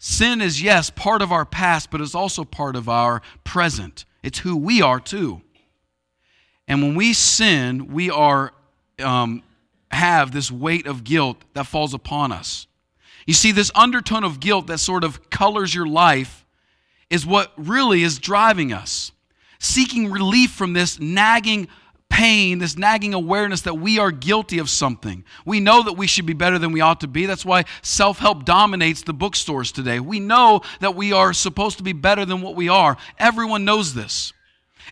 Sin 0.00 0.40
is, 0.40 0.60
yes, 0.60 0.90
part 0.90 1.22
of 1.22 1.30
our 1.30 1.44
past, 1.46 1.92
but 1.92 2.00
it's 2.00 2.16
also 2.16 2.42
part 2.42 2.74
of 2.74 2.88
our 2.88 3.22
present. 3.44 4.04
It's 4.24 4.40
who 4.40 4.56
we 4.56 4.82
are 4.82 4.98
too. 4.98 5.42
And 6.66 6.82
when 6.82 6.96
we 6.96 7.12
sin, 7.12 7.92
we 7.92 8.10
are 8.10 8.52
um, 8.98 9.44
have 9.92 10.32
this 10.32 10.50
weight 10.50 10.88
of 10.88 11.04
guilt 11.04 11.40
that 11.54 11.68
falls 11.68 11.94
upon 11.94 12.32
us. 12.32 12.66
You 13.26 13.34
see, 13.34 13.52
this 13.52 13.70
undertone 13.76 14.24
of 14.24 14.40
guilt 14.40 14.66
that 14.66 14.78
sort 14.78 15.04
of 15.04 15.30
colors 15.30 15.72
your 15.72 15.86
life 15.86 16.44
is 17.10 17.24
what 17.24 17.52
really 17.56 18.02
is 18.02 18.18
driving 18.18 18.72
us 18.72 19.12
seeking 19.64 20.10
relief 20.10 20.50
from 20.50 20.72
this 20.72 21.00
nagging 21.00 21.68
pain, 22.10 22.58
this 22.58 22.76
nagging 22.76 23.14
awareness 23.14 23.62
that 23.62 23.74
we 23.74 23.98
are 23.98 24.10
guilty 24.10 24.58
of 24.58 24.70
something. 24.70 25.24
We 25.44 25.58
know 25.58 25.82
that 25.82 25.94
we 25.94 26.06
should 26.06 26.26
be 26.26 26.32
better 26.32 26.58
than 26.58 26.70
we 26.70 26.80
ought 26.80 27.00
to 27.00 27.08
be. 27.08 27.26
That's 27.26 27.44
why 27.44 27.64
self 27.82 28.18
help 28.18 28.44
dominates 28.44 29.02
the 29.02 29.14
bookstores 29.14 29.72
today. 29.72 30.00
We 30.00 30.20
know 30.20 30.60
that 30.80 30.94
we 30.94 31.12
are 31.12 31.32
supposed 31.32 31.78
to 31.78 31.82
be 31.82 31.92
better 31.92 32.24
than 32.24 32.42
what 32.42 32.54
we 32.54 32.68
are. 32.68 32.96
Everyone 33.18 33.64
knows 33.64 33.94
this. 33.94 34.32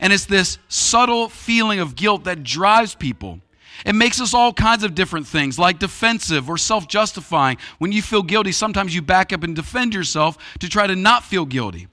And 0.01 0.13
it's 0.13 0.25
this 0.25 0.59
subtle 0.69 1.29
feeling 1.29 1.79
of 1.79 1.95
guilt 1.95 2.25
that 2.25 2.43
drives 2.43 2.95
people. 2.95 3.41
It 3.85 3.95
makes 3.95 4.21
us 4.21 4.33
all 4.33 4.53
kinds 4.53 4.85
of 4.85 4.95
different 4.95 5.27
things, 5.27 5.59
like 5.59 5.79
defensive 5.79 6.49
or 6.49 6.57
self 6.57 6.89
justifying. 6.89 7.59
When 7.79 7.93
you 7.93 8.01
feel 8.01 8.23
guilty, 8.23 8.53
sometimes 8.53 8.95
you 8.95 9.03
back 9.03 9.33
up 9.33 9.43
and 9.43 9.55
defend 9.55 9.95
yourself 9.95 10.39
to 10.61 10.69
try 10.69 10.87
to 10.87 10.97
not 10.97 11.25
feel 11.25 11.45
guilty. 11.45 11.89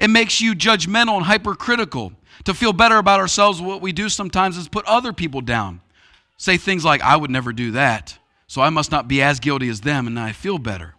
It 0.00 0.08
makes 0.08 0.40
you 0.40 0.54
judgmental 0.54 1.16
and 1.16 1.24
hypercritical. 1.24 2.12
To 2.44 2.54
feel 2.54 2.72
better 2.72 2.98
about 2.98 3.20
ourselves, 3.20 3.60
what 3.60 3.80
we 3.80 3.92
do 3.92 4.08
sometimes 4.08 4.56
is 4.56 4.68
put 4.68 4.84
other 4.86 5.12
people 5.12 5.40
down. 5.40 5.80
Say 6.36 6.56
things 6.56 6.84
like, 6.84 7.00
I 7.00 7.16
would 7.16 7.30
never 7.30 7.52
do 7.52 7.70
that, 7.72 8.18
so 8.46 8.60
I 8.60 8.70
must 8.70 8.90
not 8.90 9.08
be 9.08 9.22
as 9.22 9.40
guilty 9.40 9.68
as 9.68 9.80
them, 9.82 10.06
and 10.06 10.18
I 10.18 10.32
feel 10.32 10.58
better. 10.58 10.94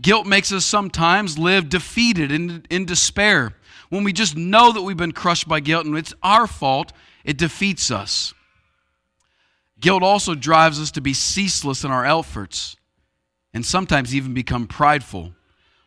Guilt 0.00 0.26
makes 0.26 0.50
us 0.52 0.64
sometimes 0.64 1.38
live 1.38 1.68
defeated 1.68 2.32
and 2.32 2.66
in 2.70 2.86
despair. 2.86 3.54
When 3.90 4.04
we 4.04 4.12
just 4.12 4.36
know 4.36 4.72
that 4.72 4.82
we've 4.82 4.96
been 4.96 5.12
crushed 5.12 5.46
by 5.46 5.60
guilt 5.60 5.84
and 5.84 5.96
it's 5.96 6.14
our 6.22 6.46
fault, 6.46 6.92
it 7.24 7.36
defeats 7.36 7.90
us. 7.90 8.32
Guilt 9.78 10.02
also 10.02 10.34
drives 10.34 10.80
us 10.80 10.90
to 10.92 11.00
be 11.00 11.12
ceaseless 11.12 11.84
in 11.84 11.90
our 11.90 12.06
efforts 12.06 12.76
and 13.52 13.66
sometimes 13.66 14.14
even 14.14 14.32
become 14.32 14.66
prideful. 14.66 15.34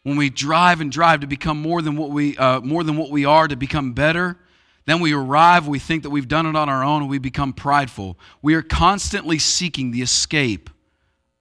When 0.06 0.18
we 0.18 0.30
drive 0.30 0.82
and 0.82 0.92
drive 0.92 1.22
to 1.22 1.28
become 1.28 1.60
more 1.60 1.82
than 1.82 1.98
what 1.98 2.12
we, 2.12 2.38
uh, 2.38 2.60
more 2.62 2.84
than 2.84 2.96
what 2.96 3.10
we 3.10 3.26
are, 3.26 3.48
to 3.48 3.56
become 3.56 3.94
better, 3.94 4.38
then 4.86 5.00
we 5.00 5.14
arrive, 5.14 5.68
we 5.68 5.80
think 5.80 6.04
that 6.04 6.12
we've 6.12 6.28
done 6.28 6.46
it 6.46 6.56
on 6.56 6.70
our 6.70 6.84
own, 6.84 7.02
and 7.02 7.10
we 7.10 7.18
become 7.18 7.54
prideful. 7.54 8.16
We 8.44 8.54
are 8.54 8.62
constantly 8.62 9.40
seeking 9.40 9.90
the 9.90 10.04
escape 10.04 10.70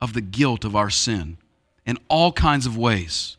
of 0.01 0.15
the 0.15 0.23
guilt 0.23 0.65
of 0.65 0.75
our 0.75 0.89
sin 0.89 1.37
in 1.85 1.99
all 2.09 2.33
kinds 2.33 2.65
of 2.65 2.75
ways. 2.75 3.37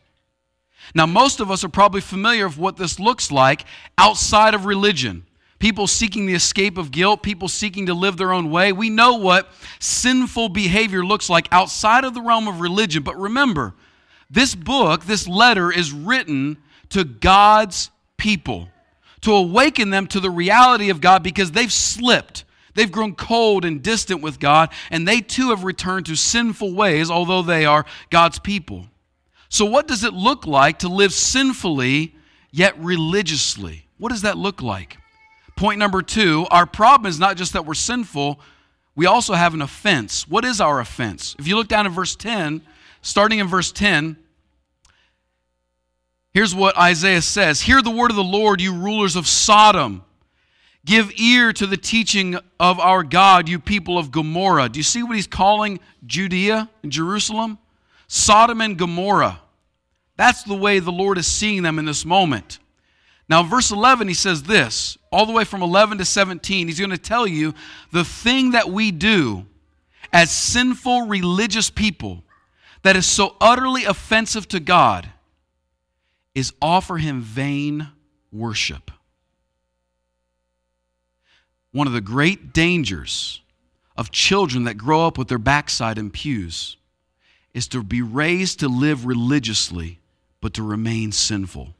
Now, 0.94 1.06
most 1.06 1.40
of 1.40 1.50
us 1.50 1.64
are 1.64 1.68
probably 1.68 2.02
familiar 2.02 2.46
with 2.46 2.56
what 2.56 2.76
this 2.76 3.00
looks 3.00 3.32
like 3.32 3.64
outside 3.98 4.54
of 4.54 4.64
religion 4.64 5.26
people 5.58 5.86
seeking 5.86 6.26
the 6.26 6.34
escape 6.34 6.78
of 6.78 6.90
guilt, 6.92 7.22
people 7.22 7.48
seeking 7.48 7.86
to 7.86 7.94
live 7.94 8.16
their 8.16 8.32
own 8.32 8.50
way. 8.50 8.72
We 8.72 8.90
know 8.90 9.16
what 9.16 9.50
sinful 9.80 10.50
behavior 10.50 11.04
looks 11.04 11.30
like 11.30 11.48
outside 11.50 12.04
of 12.04 12.14
the 12.14 12.20
realm 12.20 12.46
of 12.46 12.60
religion. 12.60 13.02
But 13.02 13.18
remember, 13.18 13.74
this 14.30 14.54
book, 14.54 15.04
this 15.04 15.28
letter, 15.28 15.70
is 15.70 15.92
written 15.92 16.58
to 16.90 17.04
God's 17.04 17.90
people 18.16 18.68
to 19.22 19.32
awaken 19.32 19.90
them 19.90 20.06
to 20.08 20.20
the 20.20 20.30
reality 20.30 20.90
of 20.90 21.00
God 21.00 21.22
because 21.22 21.52
they've 21.52 21.72
slipped. 21.72 22.44
They've 22.74 22.92
grown 22.92 23.14
cold 23.14 23.64
and 23.64 23.82
distant 23.82 24.20
with 24.20 24.38
God, 24.38 24.70
and 24.90 25.08
they 25.08 25.20
too 25.20 25.48
have 25.48 25.64
returned 25.64 26.06
to 26.06 26.14
sinful 26.14 26.74
ways, 26.74 27.10
although 27.10 27.42
they 27.42 27.64
are 27.64 27.86
God's 28.10 28.38
people. 28.38 28.86
So, 29.48 29.64
what 29.64 29.88
does 29.88 30.04
it 30.04 30.12
look 30.12 30.46
like 30.46 30.80
to 30.80 30.88
live 30.88 31.12
sinfully 31.12 32.14
yet 32.50 32.78
religiously? 32.78 33.86
What 33.98 34.10
does 34.10 34.22
that 34.22 34.36
look 34.36 34.60
like? 34.60 34.98
Point 35.56 35.78
number 35.78 36.02
two 36.02 36.46
our 36.50 36.66
problem 36.66 37.08
is 37.08 37.18
not 37.18 37.36
just 37.36 37.54
that 37.54 37.64
we're 37.64 37.74
sinful, 37.74 38.38
we 38.94 39.06
also 39.06 39.34
have 39.34 39.54
an 39.54 39.62
offense. 39.62 40.28
What 40.28 40.44
is 40.44 40.60
our 40.60 40.80
offense? 40.80 41.34
If 41.38 41.48
you 41.48 41.56
look 41.56 41.68
down 41.68 41.86
in 41.86 41.92
verse 41.92 42.14
10, 42.14 42.62
starting 43.06 43.38
in 43.38 43.46
verse 43.46 43.70
10, 43.70 44.16
here's 46.34 46.54
what 46.54 46.76
Isaiah 46.76 47.22
says 47.22 47.60
Hear 47.60 47.80
the 47.80 47.90
word 47.90 48.10
of 48.10 48.16
the 48.16 48.24
Lord, 48.24 48.60
you 48.60 48.74
rulers 48.74 49.16
of 49.16 49.26
Sodom. 49.26 50.02
Give 50.84 51.10
ear 51.18 51.52
to 51.52 51.66
the 51.66 51.76
teaching 51.76 52.38
of 52.60 52.78
our 52.78 53.02
God, 53.02 53.48
you 53.48 53.58
people 53.58 53.98
of 53.98 54.12
Gomorrah. 54.12 54.68
Do 54.68 54.78
you 54.78 54.84
see 54.84 55.02
what 55.02 55.16
he's 55.16 55.26
calling 55.26 55.80
Judea 56.06 56.70
and 56.84 56.92
Jerusalem? 56.92 57.58
Sodom 58.06 58.60
and 58.60 58.78
Gomorrah. 58.78 59.40
That's 60.16 60.44
the 60.44 60.54
way 60.54 60.78
the 60.78 60.92
Lord 60.92 61.18
is 61.18 61.26
seeing 61.26 61.64
them 61.64 61.80
in 61.80 61.86
this 61.86 62.04
moment. 62.04 62.60
Now, 63.28 63.42
verse 63.42 63.72
11, 63.72 64.06
he 64.06 64.14
says 64.14 64.44
this, 64.44 64.96
all 65.10 65.26
the 65.26 65.32
way 65.32 65.42
from 65.42 65.60
11 65.60 65.98
to 65.98 66.04
17, 66.04 66.68
he's 66.68 66.78
going 66.78 66.90
to 66.90 66.98
tell 66.98 67.26
you 67.26 67.54
the 67.90 68.04
thing 68.04 68.52
that 68.52 68.68
we 68.68 68.92
do 68.92 69.44
as 70.12 70.30
sinful 70.30 71.08
religious 71.08 71.68
people 71.68 72.22
that 72.86 72.94
is 72.94 73.06
so 73.06 73.34
utterly 73.40 73.84
offensive 73.84 74.46
to 74.46 74.60
God 74.60 75.08
is 76.36 76.52
offer 76.62 76.98
him 76.98 77.20
vain 77.20 77.88
worship. 78.30 78.92
One 81.72 81.88
of 81.88 81.92
the 81.92 82.00
great 82.00 82.52
dangers 82.52 83.42
of 83.96 84.12
children 84.12 84.64
that 84.64 84.78
grow 84.78 85.04
up 85.04 85.18
with 85.18 85.26
their 85.26 85.36
backside 85.36 85.98
in 85.98 86.10
pews 86.10 86.76
is 87.52 87.66
to 87.68 87.82
be 87.82 88.02
raised 88.02 88.60
to 88.60 88.68
live 88.68 89.04
religiously, 89.04 89.98
but 90.40 90.54
to 90.54 90.62
remain 90.62 91.10
sinful. 91.10 91.74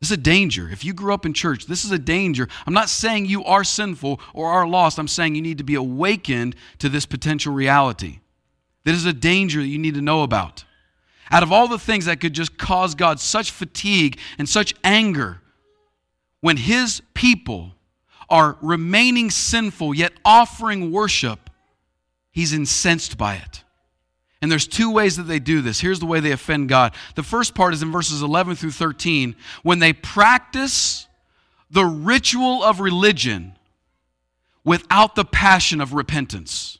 This 0.00 0.10
is 0.10 0.16
a 0.16 0.20
danger. 0.20 0.68
If 0.68 0.84
you 0.84 0.92
grew 0.92 1.14
up 1.14 1.24
in 1.24 1.34
church, 1.34 1.66
this 1.66 1.84
is 1.84 1.92
a 1.92 1.98
danger. 2.00 2.48
I'm 2.66 2.74
not 2.74 2.88
saying 2.88 3.26
you 3.26 3.44
are 3.44 3.62
sinful 3.62 4.20
or 4.34 4.50
are 4.50 4.66
lost. 4.66 4.98
I'm 4.98 5.06
saying 5.06 5.36
you 5.36 5.42
need 5.42 5.58
to 5.58 5.64
be 5.64 5.76
awakened 5.76 6.56
to 6.78 6.88
this 6.88 7.06
potential 7.06 7.52
reality. 7.52 8.18
This 8.84 8.96
is 8.96 9.04
a 9.04 9.12
danger 9.12 9.60
that 9.60 9.68
you 9.68 9.78
need 9.78 9.94
to 9.94 10.02
know 10.02 10.22
about. 10.22 10.64
Out 11.30 11.42
of 11.42 11.52
all 11.52 11.68
the 11.68 11.78
things 11.78 12.06
that 12.06 12.20
could 12.20 12.32
just 12.32 12.58
cause 12.58 12.94
God 12.94 13.20
such 13.20 13.50
fatigue 13.50 14.18
and 14.38 14.48
such 14.48 14.74
anger, 14.82 15.40
when 16.40 16.56
His 16.56 17.02
people 17.14 17.74
are 18.28 18.56
remaining 18.60 19.30
sinful 19.30 19.94
yet 19.94 20.12
offering 20.24 20.90
worship, 20.90 21.50
He's 22.32 22.52
incensed 22.52 23.18
by 23.18 23.36
it. 23.36 23.64
And 24.42 24.50
there's 24.50 24.66
two 24.66 24.90
ways 24.90 25.16
that 25.16 25.24
they 25.24 25.38
do 25.38 25.60
this. 25.60 25.80
Here's 25.80 26.00
the 26.00 26.06
way 26.06 26.20
they 26.20 26.32
offend 26.32 26.68
God. 26.68 26.94
The 27.14 27.22
first 27.22 27.54
part 27.54 27.74
is 27.74 27.82
in 27.82 27.92
verses 27.92 28.22
11 28.22 28.56
through 28.56 28.70
13 28.70 29.36
when 29.62 29.80
they 29.80 29.92
practice 29.92 31.06
the 31.70 31.84
ritual 31.84 32.64
of 32.64 32.80
religion 32.80 33.52
without 34.64 35.14
the 35.14 35.24
passion 35.24 35.80
of 35.80 35.92
repentance. 35.92 36.78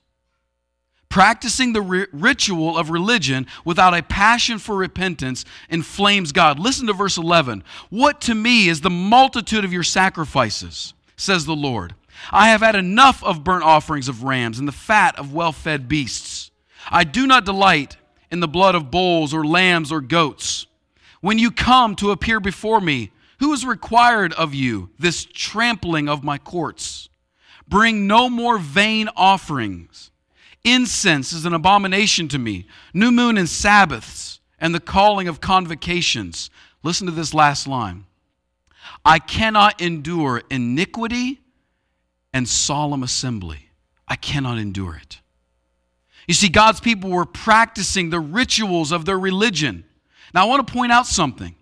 Practicing 1.10 1.72
the 1.72 1.82
ri- 1.82 2.06
ritual 2.12 2.78
of 2.78 2.88
religion 2.88 3.48
without 3.64 3.94
a 3.94 4.02
passion 4.02 4.60
for 4.60 4.76
repentance 4.76 5.44
inflames 5.68 6.30
God. 6.30 6.60
Listen 6.60 6.86
to 6.86 6.92
verse 6.92 7.18
11. 7.18 7.64
What 7.90 8.20
to 8.22 8.34
me 8.34 8.68
is 8.68 8.80
the 8.80 8.90
multitude 8.90 9.64
of 9.64 9.72
your 9.72 9.82
sacrifices, 9.82 10.94
says 11.16 11.44
the 11.44 11.56
Lord. 11.56 11.96
I 12.30 12.50
have 12.50 12.60
had 12.60 12.76
enough 12.76 13.24
of 13.24 13.42
burnt 13.42 13.64
offerings 13.64 14.08
of 14.08 14.22
rams 14.22 14.60
and 14.60 14.68
the 14.68 14.72
fat 14.72 15.18
of 15.18 15.34
well 15.34 15.52
fed 15.52 15.88
beasts. 15.88 16.52
I 16.88 17.02
do 17.02 17.26
not 17.26 17.44
delight 17.44 17.96
in 18.30 18.38
the 18.38 18.48
blood 18.48 18.76
of 18.76 18.92
bulls 18.92 19.34
or 19.34 19.44
lambs 19.44 19.90
or 19.90 20.00
goats. 20.00 20.66
When 21.20 21.40
you 21.40 21.50
come 21.50 21.96
to 21.96 22.12
appear 22.12 22.38
before 22.38 22.80
me, 22.80 23.10
who 23.40 23.52
is 23.52 23.66
required 23.66 24.32
of 24.34 24.54
you 24.54 24.90
this 24.98 25.24
trampling 25.24 26.08
of 26.08 26.22
my 26.22 26.38
courts? 26.38 27.08
Bring 27.66 28.06
no 28.06 28.30
more 28.30 28.58
vain 28.58 29.08
offerings. 29.16 30.09
Incense 30.64 31.32
is 31.32 31.44
an 31.44 31.54
abomination 31.54 32.28
to 32.28 32.38
me. 32.38 32.66
New 32.92 33.10
moon 33.10 33.38
and 33.38 33.48
Sabbaths 33.48 34.40
and 34.58 34.74
the 34.74 34.80
calling 34.80 35.28
of 35.28 35.40
convocations. 35.40 36.50
Listen 36.82 37.06
to 37.06 37.12
this 37.12 37.32
last 37.32 37.66
line. 37.66 38.04
I 39.04 39.18
cannot 39.18 39.80
endure 39.80 40.42
iniquity 40.50 41.40
and 42.32 42.48
solemn 42.48 43.02
assembly. 43.02 43.70
I 44.06 44.16
cannot 44.16 44.58
endure 44.58 44.96
it. 44.96 45.20
You 46.26 46.34
see, 46.34 46.48
God's 46.48 46.80
people 46.80 47.10
were 47.10 47.26
practicing 47.26 48.10
the 48.10 48.20
rituals 48.20 48.92
of 48.92 49.04
their 49.04 49.18
religion. 49.18 49.84
Now, 50.34 50.44
I 50.44 50.48
want 50.48 50.66
to 50.66 50.72
point 50.72 50.92
out 50.92 51.06
something. 51.06 51.54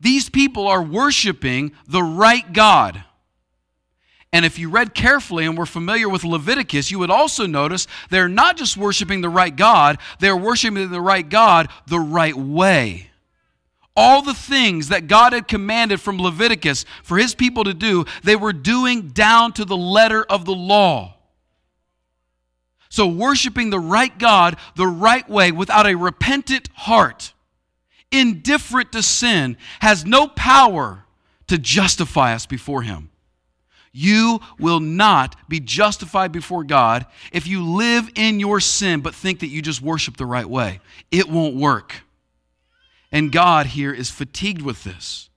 These 0.00 0.28
people 0.28 0.66
are 0.66 0.82
worshiping 0.82 1.72
the 1.86 2.02
right 2.02 2.52
God. 2.52 3.04
And 4.32 4.46
if 4.46 4.58
you 4.58 4.70
read 4.70 4.94
carefully 4.94 5.44
and 5.44 5.58
were 5.58 5.66
familiar 5.66 6.08
with 6.08 6.24
Leviticus, 6.24 6.90
you 6.90 6.98
would 6.98 7.10
also 7.10 7.46
notice 7.46 7.86
they're 8.08 8.28
not 8.28 8.56
just 8.56 8.78
worshiping 8.78 9.20
the 9.20 9.28
right 9.28 9.54
God, 9.54 9.98
they're 10.20 10.36
worshiping 10.36 10.90
the 10.90 11.00
right 11.00 11.28
God 11.28 11.68
the 11.86 12.00
right 12.00 12.34
way. 12.34 13.10
All 13.94 14.22
the 14.22 14.32
things 14.32 14.88
that 14.88 15.06
God 15.06 15.34
had 15.34 15.46
commanded 15.46 16.00
from 16.00 16.20
Leviticus 16.20 16.86
for 17.02 17.18
his 17.18 17.34
people 17.34 17.64
to 17.64 17.74
do, 17.74 18.06
they 18.22 18.36
were 18.36 18.54
doing 18.54 19.08
down 19.08 19.52
to 19.52 19.66
the 19.66 19.76
letter 19.76 20.24
of 20.24 20.46
the 20.46 20.54
law. 20.54 21.16
So, 22.88 23.06
worshiping 23.06 23.68
the 23.68 23.80
right 23.80 24.18
God 24.18 24.56
the 24.76 24.86
right 24.86 25.28
way 25.28 25.52
without 25.52 25.86
a 25.86 25.94
repentant 25.94 26.70
heart, 26.74 27.34
indifferent 28.10 28.92
to 28.92 29.02
sin, 29.02 29.58
has 29.80 30.06
no 30.06 30.26
power 30.26 31.04
to 31.48 31.58
justify 31.58 32.34
us 32.34 32.46
before 32.46 32.82
Him. 32.82 33.10
You 33.92 34.40
will 34.58 34.80
not 34.80 35.36
be 35.48 35.60
justified 35.60 36.32
before 36.32 36.64
God 36.64 37.06
if 37.30 37.46
you 37.46 37.62
live 37.62 38.10
in 38.14 38.40
your 38.40 38.58
sin 38.58 39.00
but 39.00 39.14
think 39.14 39.40
that 39.40 39.48
you 39.48 39.60
just 39.60 39.82
worship 39.82 40.16
the 40.16 40.26
right 40.26 40.48
way. 40.48 40.80
It 41.10 41.28
won't 41.28 41.56
work. 41.56 42.02
And 43.10 43.30
God 43.30 43.66
here 43.66 43.92
is 43.92 44.10
fatigued 44.10 44.62
with 44.62 44.84
this. 44.84 45.28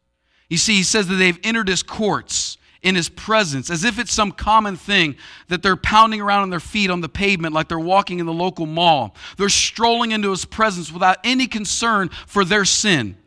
You 0.50 0.58
see, 0.58 0.76
He 0.76 0.84
says 0.84 1.08
that 1.08 1.16
they've 1.16 1.40
entered 1.44 1.68
His 1.68 1.84
courts 1.84 2.58
in 2.86 2.94
his 2.94 3.10
presence 3.10 3.72
as 3.72 3.84
if 3.84 3.98
it's 3.98 4.14
some 4.14 4.32
common 4.32 4.78
thing 4.78 5.16
that 5.48 5.64
they're 5.64 5.76
pounding 5.76 6.22
around 6.22 6.44
on 6.44 6.52
their 6.52 6.60
feet 6.60 6.92
on 6.92 7.02
the 7.02 7.10
pavement 7.10 7.52
like 7.52 7.68
they're 7.68 7.80
walking 7.80 8.20
in 8.20 8.28
the 8.28 8.32
local 8.32 8.68
mall. 8.68 9.16
They're 9.38 9.50
strolling 9.50 10.12
into 10.12 10.30
his 10.30 10.46
presence 10.46 10.92
without 10.92 11.18
any 11.24 11.48
concern 11.48 12.10
for 12.28 12.46
their 12.46 12.64
sin, 12.64 13.18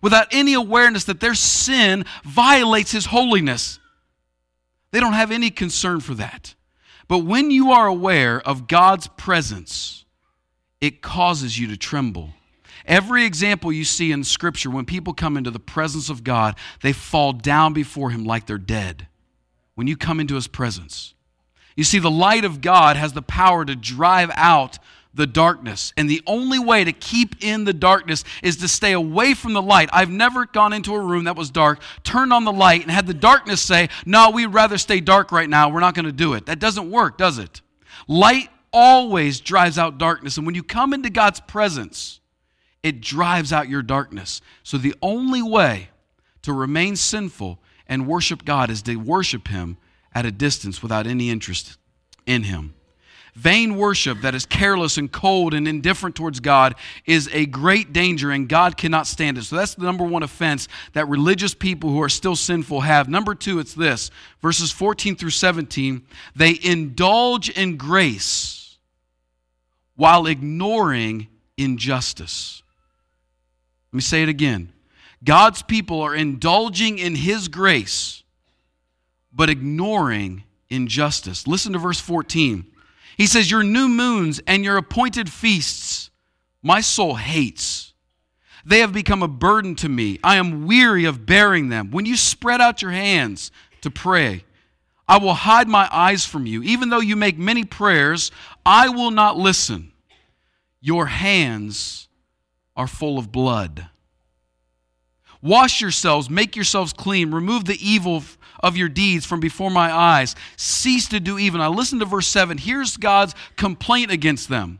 without 0.00 0.28
any 0.32 0.54
awareness 0.54 1.04
that 1.04 1.20
their 1.20 1.34
sin 1.34 2.06
violates 2.24 2.90
his 2.90 3.04
holiness. 3.04 3.78
They 4.92 5.00
don't 5.00 5.14
have 5.14 5.32
any 5.32 5.50
concern 5.50 6.00
for 6.00 6.14
that. 6.14 6.54
But 7.08 7.20
when 7.20 7.50
you 7.50 7.72
are 7.72 7.86
aware 7.86 8.40
of 8.40 8.68
God's 8.68 9.08
presence, 9.08 10.04
it 10.80 11.02
causes 11.02 11.58
you 11.58 11.66
to 11.68 11.76
tremble. 11.76 12.30
Every 12.86 13.24
example 13.24 13.72
you 13.72 13.84
see 13.84 14.12
in 14.12 14.24
Scripture, 14.24 14.70
when 14.70 14.84
people 14.84 15.14
come 15.14 15.36
into 15.36 15.50
the 15.50 15.58
presence 15.58 16.08
of 16.08 16.24
God, 16.24 16.56
they 16.82 16.92
fall 16.92 17.32
down 17.32 17.72
before 17.72 18.10
Him 18.10 18.24
like 18.24 18.46
they're 18.46 18.58
dead. 18.58 19.08
When 19.74 19.86
you 19.86 19.96
come 19.96 20.20
into 20.20 20.34
His 20.34 20.48
presence, 20.48 21.14
you 21.76 21.84
see, 21.84 21.98
the 21.98 22.10
light 22.10 22.44
of 22.44 22.60
God 22.60 22.96
has 22.96 23.14
the 23.14 23.22
power 23.22 23.64
to 23.64 23.74
drive 23.74 24.30
out 24.34 24.78
the 25.14 25.26
darkness. 25.26 25.92
And 25.96 26.08
the 26.08 26.22
only 26.26 26.58
way 26.58 26.84
to 26.84 26.92
keep 26.92 27.42
in 27.44 27.64
the 27.64 27.72
darkness 27.72 28.24
is 28.42 28.56
to 28.58 28.68
stay 28.68 28.92
away 28.92 29.34
from 29.34 29.52
the 29.52 29.62
light. 29.62 29.90
I've 29.92 30.10
never 30.10 30.46
gone 30.46 30.72
into 30.72 30.94
a 30.94 31.00
room 31.00 31.24
that 31.24 31.36
was 31.36 31.50
dark, 31.50 31.80
turned 32.02 32.32
on 32.32 32.44
the 32.44 32.52
light, 32.52 32.82
and 32.82 32.90
had 32.90 33.06
the 33.06 33.14
darkness 33.14 33.60
say, 33.60 33.88
No, 34.06 34.30
we'd 34.30 34.46
rather 34.46 34.78
stay 34.78 35.00
dark 35.00 35.32
right 35.32 35.48
now. 35.48 35.68
We're 35.68 35.80
not 35.80 35.94
going 35.94 36.06
to 36.06 36.12
do 36.12 36.34
it. 36.34 36.46
That 36.46 36.58
doesn't 36.58 36.90
work, 36.90 37.18
does 37.18 37.38
it? 37.38 37.60
Light 38.08 38.48
always 38.72 39.40
drives 39.40 39.78
out 39.78 39.98
darkness. 39.98 40.36
And 40.36 40.46
when 40.46 40.54
you 40.54 40.62
come 40.62 40.94
into 40.94 41.10
God's 41.10 41.40
presence, 41.40 42.20
it 42.82 43.00
drives 43.00 43.52
out 43.52 43.68
your 43.68 43.82
darkness. 43.82 44.40
So 44.62 44.78
the 44.78 44.94
only 45.02 45.42
way 45.42 45.90
to 46.42 46.52
remain 46.52 46.96
sinful 46.96 47.58
and 47.86 48.06
worship 48.06 48.44
God 48.44 48.70
is 48.70 48.82
to 48.82 48.96
worship 48.96 49.48
Him 49.48 49.76
at 50.14 50.26
a 50.26 50.32
distance 50.32 50.82
without 50.82 51.06
any 51.06 51.30
interest 51.30 51.76
in 52.26 52.44
Him. 52.44 52.74
Vain 53.34 53.76
worship 53.76 54.20
that 54.20 54.34
is 54.34 54.44
careless 54.44 54.98
and 54.98 55.10
cold 55.10 55.54
and 55.54 55.66
indifferent 55.66 56.14
towards 56.14 56.40
God 56.40 56.74
is 57.06 57.30
a 57.32 57.46
great 57.46 57.92
danger, 57.92 58.30
and 58.30 58.46
God 58.46 58.76
cannot 58.76 59.06
stand 59.06 59.38
it. 59.38 59.44
So 59.44 59.56
that's 59.56 59.74
the 59.74 59.84
number 59.84 60.04
one 60.04 60.22
offense 60.22 60.68
that 60.92 61.08
religious 61.08 61.54
people 61.54 61.88
who 61.90 62.02
are 62.02 62.10
still 62.10 62.36
sinful 62.36 62.82
have. 62.82 63.08
Number 63.08 63.34
two, 63.34 63.58
it's 63.58 63.72
this 63.72 64.10
verses 64.42 64.70
14 64.70 65.16
through 65.16 65.30
17. 65.30 66.02
They 66.36 66.58
indulge 66.62 67.48
in 67.48 67.78
grace 67.78 68.76
while 69.96 70.26
ignoring 70.26 71.28
injustice. 71.56 72.62
Let 73.92 73.96
me 73.96 74.02
say 74.02 74.22
it 74.22 74.28
again. 74.28 74.72
God's 75.24 75.62
people 75.62 76.02
are 76.02 76.14
indulging 76.14 76.98
in 76.98 77.14
His 77.14 77.48
grace, 77.48 78.24
but 79.32 79.48
ignoring 79.48 80.44
injustice. 80.68 81.46
Listen 81.46 81.72
to 81.72 81.78
verse 81.78 82.00
14. 82.00 82.66
He 83.16 83.26
says, 83.26 83.50
Your 83.50 83.62
new 83.62 83.88
moons 83.88 84.40
and 84.46 84.64
your 84.64 84.76
appointed 84.76 85.30
feasts, 85.30 86.10
my 86.62 86.80
soul 86.80 87.16
hates. 87.16 87.92
They 88.64 88.78
have 88.78 88.92
become 88.92 89.22
a 89.22 89.28
burden 89.28 89.74
to 89.76 89.88
me. 89.88 90.18
I 90.22 90.36
am 90.36 90.66
weary 90.66 91.04
of 91.04 91.26
bearing 91.26 91.68
them. 91.68 91.90
When 91.90 92.06
you 92.06 92.16
spread 92.16 92.60
out 92.60 92.80
your 92.80 92.92
hands 92.92 93.50
to 93.80 93.90
pray, 93.90 94.44
I 95.08 95.18
will 95.18 95.34
hide 95.34 95.68
my 95.68 95.88
eyes 95.90 96.24
from 96.24 96.46
you. 96.46 96.62
Even 96.62 96.88
though 96.88 97.00
you 97.00 97.16
make 97.16 97.36
many 97.36 97.64
prayers, 97.64 98.30
I 98.64 98.88
will 98.88 99.10
not 99.10 99.36
listen. 99.36 99.92
Your 100.80 101.06
hands 101.06 102.08
are 102.76 102.86
full 102.86 103.18
of 103.18 103.32
blood. 103.32 103.88
Wash 105.42 105.80
yourselves, 105.80 106.30
make 106.30 106.54
yourselves 106.54 106.92
clean, 106.92 107.32
remove 107.32 107.64
the 107.64 107.78
evil 107.80 108.22
of 108.60 108.76
your 108.76 108.88
deeds 108.88 109.26
from 109.26 109.40
before 109.40 109.70
my 109.70 109.92
eyes. 109.92 110.36
Cease 110.56 111.08
to 111.08 111.18
do 111.18 111.38
evil. 111.38 111.58
Now, 111.58 111.70
listen 111.70 111.98
to 111.98 112.04
verse 112.04 112.28
7. 112.28 112.58
Here's 112.58 112.96
God's 112.96 113.34
complaint 113.56 114.12
against 114.12 114.48
them 114.48 114.78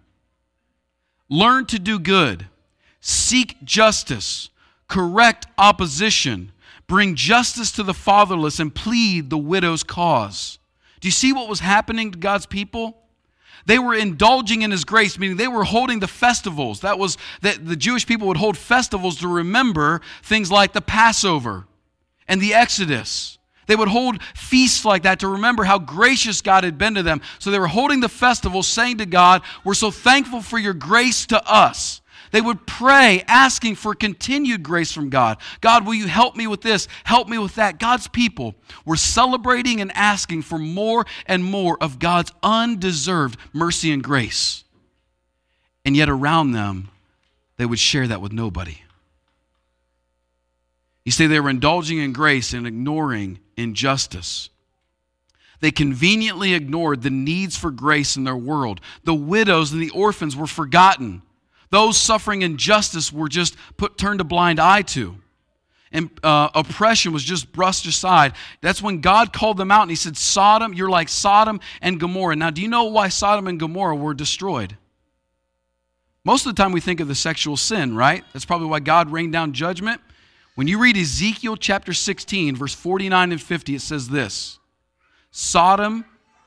Learn 1.29 1.67
to 1.67 1.79
do 1.79 1.99
good, 1.99 2.47
seek 3.01 3.63
justice, 3.65 4.51
correct 4.87 5.47
opposition, 5.59 6.53
bring 6.87 7.17
justice 7.17 7.73
to 7.73 7.83
the 7.83 7.95
fatherless, 7.95 8.61
and 8.61 8.73
plead 8.73 9.31
the 9.31 9.39
widow's 9.39 9.83
cause. 9.83 10.59
Do 11.01 11.09
you 11.09 11.13
see 11.13 11.33
what 11.33 11.49
was 11.49 11.59
happening 11.59 12.13
to 12.13 12.19
God's 12.19 12.47
people? 12.47 13.02
They 13.67 13.79
were 13.79 13.95
indulging 13.95 14.63
in 14.63 14.71
his 14.71 14.85
grace, 14.85 15.19
meaning 15.19 15.37
they 15.37 15.49
were 15.49 15.65
holding 15.65 16.01
the 16.01 16.09
festivals. 16.09 16.81
That 16.81 16.99
was 16.99 17.17
that 17.43 17.67
the 17.67 17.77
Jewish 17.77 18.07
people 18.07 18.29
would 18.29 18.37
hold 18.37 18.57
festivals 18.57 19.19
to 19.21 19.29
remember 19.29 20.01
things 20.23 20.51
like 20.51 20.73
the 20.73 20.81
Passover 20.81 21.67
and 22.29 22.41
the 22.41 22.55
Exodus. 22.55 23.39
They 23.67 23.77
would 23.77 23.89
hold 23.89 24.23
feasts 24.35 24.85
like 24.85 25.05
that 25.05 25.21
to 25.21 25.29
remember 25.29 25.65
how 25.65 25.79
gracious 25.79 26.41
God 26.41 26.65
had 26.65 26.77
been 26.77 26.95
to 26.97 27.03
them. 27.03 27.23
So 27.39 27.51
they 27.51 27.59
were 27.59 27.69
holding 27.69 28.01
the 28.01 28.09
festival, 28.09 28.63
saying 28.63 28.99
to 28.99 29.07
God, 29.07 29.43
We're 29.65 29.75
so 29.75 29.91
thankful 29.91 30.43
for 30.43 30.59
your 30.59 30.75
grace 30.75 31.27
to 31.27 31.43
us. 31.51 32.02
They 32.33 32.41
would 32.41 32.67
pray, 32.67 33.23
asking 33.29 33.77
for 33.77 33.95
continued 33.95 34.63
grace 34.63 34.91
from 34.91 35.11
God. 35.11 35.37
God, 35.61 35.87
will 35.87 35.95
you 35.95 36.09
help 36.09 36.35
me 36.35 36.47
with 36.47 36.63
this? 36.63 36.89
Help 37.05 37.29
me 37.29 37.39
with 37.39 37.55
that. 37.57 37.79
God's 37.79 38.09
people 38.09 38.55
were 38.87 38.97
celebrating 38.97 39.81
and 39.83 39.93
asking 39.95 40.43
for 40.43 40.59
more 40.59 41.05
and 41.27 41.45
more 41.45 41.77
of 41.81 41.99
God's 41.99 42.33
undeserved 42.43 43.39
mercy 43.53 43.93
and 43.93 44.03
grace. 44.03 44.65
And 45.85 45.95
yet, 45.95 46.09
around 46.09 46.53
them, 46.53 46.89
they 47.59 47.67
would 47.67 47.79
share 47.79 48.09
that 48.09 48.23
with 48.23 48.33
nobody. 48.33 48.79
You 51.05 51.13
see, 51.13 51.27
they 51.27 51.41
were 51.41 51.51
indulging 51.51 51.99
in 51.99 52.15
grace 52.15 52.55
and 52.55 52.67
ignoring 52.67 53.41
injustice. 53.59 54.49
They 55.61 55.71
conveniently 55.71 56.55
ignored 56.55 57.03
the 57.03 57.11
needs 57.11 57.59
for 57.59 57.71
grace 57.71 58.17
in 58.17 58.25
their 58.25 58.37
world. 58.37 58.81
The 59.05 59.15
widows 59.15 59.73
and 59.73 59.83
the 59.83 59.91
orphans 59.91 60.35
were 60.35 60.47
forgotten. 60.47 61.23
Those 61.73 61.97
suffering 61.97 62.43
injustice 62.43 63.11
were 63.11 63.31
just 63.31 63.57
put 63.79 63.97
turned 63.97 64.21
a 64.21 64.25
blind 64.25 64.61
eye 64.61 64.83
to. 64.83 65.17
And 65.91 66.11
uh, 66.23 66.51
oppression 66.55 67.15
was 67.15 67.25
just 67.25 67.51
brushed 67.51 67.87
aside. 67.87 68.35
That's 68.61 68.83
when 68.83 69.01
God 69.01 69.33
called 69.33 69.57
them 69.57 69.71
out 69.71 69.81
and 69.81 69.91
He 69.91 69.97
said, 69.97 70.19
Sodom, 70.19 70.75
you're 70.75 70.91
like 70.91 71.09
Sodom 71.09 71.61
and 71.81 71.99
Gomorrah. 71.99 72.37
Now, 72.37 72.51
do 72.51 72.61
you 72.61 72.69
know 72.69 72.85
why 72.85 73.09
Sodom 73.09 73.47
and 73.47 73.59
Gomorrah 73.59 73.97
were 73.97 74.13
destroyed? 74.13 74.77
Most 76.25 76.45
of 76.45 76.55
the 76.55 76.63
time 76.63 76.73
we 76.73 76.81
think 76.81 77.01
of 77.01 77.09
the 77.09 77.15
sexual 77.15 77.57
sin, 77.57 77.97
right? 77.97 78.23
That's 78.35 78.45
probably 78.45 78.69
why 78.69 78.81
God 78.81 79.11
rained 79.11 79.33
down 79.33 79.55
judgment. 79.55 80.03
When 80.57 80.67
you 80.67 80.79
read 80.79 80.99
Ezekiel 80.99 81.57
chapter 81.57 81.95
16, 81.95 82.55
verse 82.55 82.75
49 82.75 83.33
and 83.33 83.41
50, 83.41 83.75
it 83.75 83.81
says 83.81 84.11
this 84.11 84.59
Sodom 85.31 86.05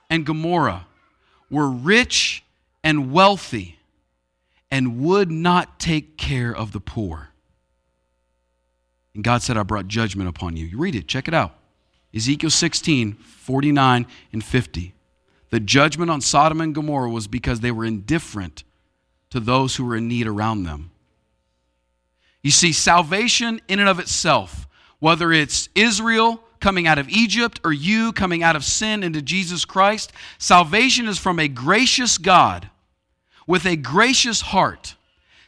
and 0.08 0.24
Gomorrah 0.24 0.86
were 1.50 1.70
rich 1.70 2.44
and 2.84 3.12
wealthy 3.12 3.80
and 4.76 5.00
would 5.00 5.32
not 5.32 5.80
take 5.80 6.18
care 6.18 6.54
of 6.54 6.74
the 6.74 6.82
poor. 6.82 7.30
And 9.14 9.24
God 9.24 9.42
said, 9.42 9.56
I 9.56 9.64
brought 9.64 9.88
judgment 9.88 10.28
upon 10.28 10.58
you. 10.58 10.66
You 10.66 10.78
read 10.78 10.96
it, 10.96 11.08
check 11.08 11.30
it 11.30 11.34
out. 11.34 11.56
Ezekiel 12.14 12.50
16, 12.50 13.14
49 13.14 14.06
and 14.34 14.44
50. 14.44 14.94
The 15.50 15.62
judgment 15.62 16.12
on 16.12 16.20
Sodom 16.20 16.60
and 16.60 16.76
Gomorrah 16.76 17.10
was 17.10 17.26
because 17.26 17.62
they 17.62 17.72
were 17.72 17.86
indifferent 17.86 18.66
to 19.30 19.40
those 19.40 19.78
who 19.78 19.86
were 19.86 19.96
in 19.96 20.10
need 20.10 20.28
around 20.28 20.64
them. 20.64 20.92
You 22.44 22.52
see, 22.52 22.74
salvation 22.74 23.62
in 23.70 23.80
and 23.80 23.88
of 23.88 24.00
itself, 24.00 24.68
whether 25.00 25.32
it's 25.32 25.70
Israel 25.74 26.44
coming 26.60 26.86
out 26.86 27.00
of 27.00 27.08
Egypt 27.08 27.62
or 27.64 27.72
you 27.72 28.12
coming 28.12 28.44
out 28.44 28.58
of 28.58 28.66
sin 28.66 29.04
into 29.04 29.22
Jesus 29.22 29.64
Christ, 29.64 30.12
salvation 30.38 31.08
is 31.08 31.18
from 31.18 31.40
a 31.40 31.48
gracious 31.48 32.18
God 32.18 32.70
with 33.48 33.66
a 33.66 33.76
gracious 33.76 34.42
heart, 34.42 34.96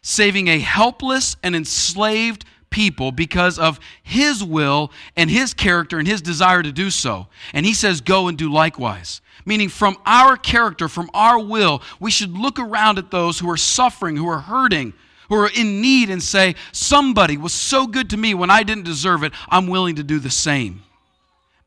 saving 0.02 0.48
a 0.48 0.60
helpless 0.60 1.36
and 1.44 1.56
enslaved 1.56 2.46
people 2.70 3.12
because 3.12 3.58
of 3.58 3.80
his 4.04 4.44
will 4.44 4.92
and 5.16 5.30
his 5.30 5.54
character 5.54 5.98
and 5.98 6.08
his 6.08 6.22
desire 6.22 6.62
to 6.62 6.72
do 6.72 6.90
so. 6.90 7.28
And 7.54 7.66
he 7.66 7.74
says, 7.74 8.02
Go 8.02 8.28
and 8.28 8.38
do 8.38 8.52
likewise. 8.52 9.22
Meaning, 9.46 9.70
from 9.70 9.98
our 10.06 10.36
character, 10.36 10.88
from 10.88 11.10
our 11.14 11.40
will, 11.40 11.82
we 12.00 12.12
should 12.12 12.38
look 12.38 12.60
around 12.60 12.98
at 12.98 13.12
those 13.12 13.40
who 13.40 13.50
are 13.50 13.58
suffering, 13.58 14.18
who 14.18 14.28
are 14.28 14.40
hurting, 14.40 14.94
who 15.30 15.36
are 15.36 15.50
in 15.56 15.82
need, 15.82 16.10
and 16.10 16.22
say, 16.22 16.56
Somebody 16.72 17.38
was 17.38 17.54
so 17.54 17.88
good 17.88 18.10
to 18.10 18.18
me 18.18 18.34
when 18.34 18.50
I 18.50 18.64
didn't 18.64 18.84
deserve 18.84 19.24
it, 19.24 19.34
I'm 19.50 19.68
willing 19.68 19.96
to 19.96 20.04
do 20.04 20.20
the 20.20 20.30
same. 20.30 20.84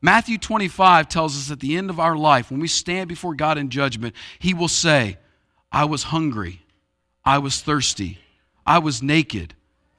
Matthew 0.01 0.39
25 0.39 1.09
tells 1.09 1.37
us 1.37 1.51
at 1.51 1.59
the 1.59 1.77
end 1.77 1.89
of 1.91 1.99
our 1.99 2.15
life, 2.15 2.49
when 2.49 2.59
we 2.59 2.67
stand 2.67 3.07
before 3.07 3.35
God 3.35 3.59
in 3.59 3.69
judgment, 3.69 4.15
he 4.39 4.53
will 4.53 4.67
say, 4.67 5.17
I 5.71 5.85
was 5.85 6.03
hungry. 6.03 6.61
I 7.23 7.37
was 7.37 7.61
thirsty. 7.61 8.19
I 8.65 8.79
was 8.79 9.01
naked. 9.01 9.53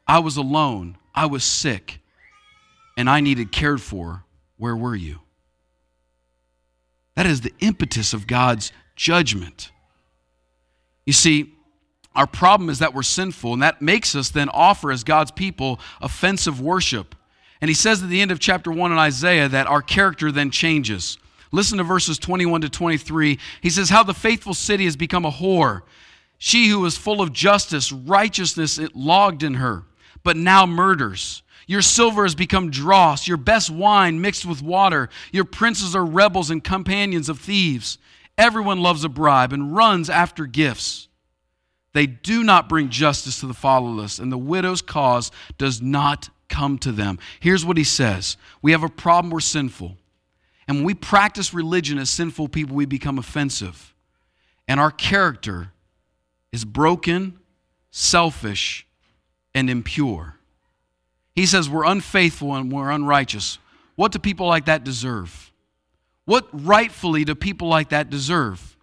I 0.06 0.18
was 0.18 0.36
alone. 0.36 0.98
I 1.14 1.26
was 1.26 1.44
sick. 1.44 2.00
And 2.96 3.08
I 3.08 3.20
needed 3.20 3.52
cared 3.52 3.80
for. 3.80 4.24
Where 4.58 4.76
were 4.76 4.96
you? 4.96 5.20
That 7.14 7.26
is 7.26 7.40
the 7.40 7.52
impetus 7.60 8.12
of 8.12 8.26
God's 8.26 8.72
judgment. 8.96 9.70
You 11.06 11.12
see, 11.12 11.54
our 12.14 12.26
problem 12.26 12.68
is 12.68 12.78
that 12.80 12.94
we're 12.94 13.02
sinful, 13.02 13.54
and 13.54 13.62
that 13.62 13.80
makes 13.80 14.14
us 14.14 14.28
then 14.30 14.48
offer, 14.50 14.92
as 14.92 15.02
God's 15.02 15.30
people, 15.30 15.80
offensive 16.00 16.60
worship 16.60 17.14
And 17.62 17.68
he 17.68 17.74
says 17.74 18.02
at 18.02 18.08
the 18.08 18.20
end 18.20 18.32
of 18.32 18.40
chapter 18.40 18.72
1 18.72 18.90
in 18.90 18.98
Isaiah 18.98 19.48
that 19.48 19.68
our 19.68 19.82
character 19.82 20.32
then 20.32 20.50
changes. 20.50 21.16
Listen 21.52 21.78
to 21.78 21.84
verses 21.84 22.18
21 22.18 22.62
to 22.62 22.68
23. 22.68 23.38
He 23.60 23.70
says, 23.70 23.90
How 23.90 24.02
the 24.02 24.14
faithful 24.14 24.54
city 24.54 24.86
has 24.86 24.96
become 24.96 25.24
a 25.24 25.30
whore. 25.30 25.82
She 26.38 26.68
who 26.68 26.80
was 26.80 26.96
full 26.96 27.20
of 27.20 27.32
justice, 27.32 27.92
righteousness 27.92 28.78
it 28.78 28.96
logged 28.96 29.42
in 29.42 29.54
her, 29.54 29.84
but 30.24 30.36
now 30.36 30.66
murders. 30.66 31.42
Your 31.66 31.82
silver 31.82 32.24
has 32.24 32.34
become 32.34 32.70
dross, 32.70 33.28
your 33.28 33.36
best 33.36 33.70
wine 33.70 34.20
mixed 34.20 34.44
with 34.44 34.62
water. 34.62 35.08
Your 35.30 35.44
princes 35.44 35.94
are 35.94 36.04
rebels 36.04 36.50
and 36.50 36.64
companions 36.64 37.28
of 37.28 37.38
thieves. 37.38 37.98
Everyone 38.36 38.80
loves 38.80 39.04
a 39.04 39.08
bribe 39.08 39.52
and 39.52 39.76
runs 39.76 40.10
after 40.10 40.46
gifts. 40.46 41.08
They 41.92 42.06
do 42.06 42.42
not 42.42 42.68
bring 42.68 42.88
justice 42.88 43.40
to 43.40 43.46
the 43.46 43.54
fatherless, 43.54 44.18
and 44.18 44.32
the 44.32 44.38
widow's 44.38 44.82
cause 44.82 45.30
does 45.58 45.82
not 45.82 46.30
come 46.48 46.78
to 46.78 46.90
them. 46.90 47.18
Here's 47.38 47.64
what 47.64 47.76
he 47.76 47.84
says 47.84 48.36
We 48.62 48.72
have 48.72 48.82
a 48.82 48.88
problem, 48.88 49.30
we're 49.30 49.40
sinful. 49.40 49.96
And 50.68 50.78
when 50.78 50.84
we 50.84 50.94
practice 50.94 51.52
religion 51.52 51.98
as 51.98 52.10
sinful 52.10 52.48
people, 52.48 52.76
we 52.76 52.86
become 52.86 53.18
offensive. 53.18 53.94
And 54.68 54.78
our 54.78 54.90
character 54.90 55.72
is 56.52 56.64
broken, 56.64 57.38
selfish, 57.90 58.86
and 59.54 59.68
impure. 59.68 60.36
He 61.34 61.46
says 61.46 61.68
we're 61.68 61.84
unfaithful 61.84 62.54
and 62.54 62.70
we're 62.70 62.90
unrighteous. 62.90 63.58
What 63.96 64.12
do 64.12 64.18
people 64.18 64.46
like 64.46 64.66
that 64.66 64.84
deserve? 64.84 65.52
What 66.24 66.48
rightfully 66.52 67.24
do 67.24 67.34
people 67.34 67.68
like 67.68 67.88
that 67.88 68.10
deserve? 68.10 68.76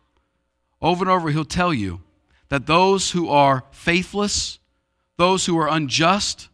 Over 0.82 1.04
and 1.04 1.12
over, 1.12 1.30
he'll 1.30 1.46
tell 1.46 1.74
you 1.74 2.02
that 2.50 2.66
those 2.66 3.12
who 3.12 3.30
are 3.30 3.64
faithless, 3.72 4.60
those 5.18 5.46
who 5.46 5.58
are 5.58 5.68
unjust, 5.68 6.50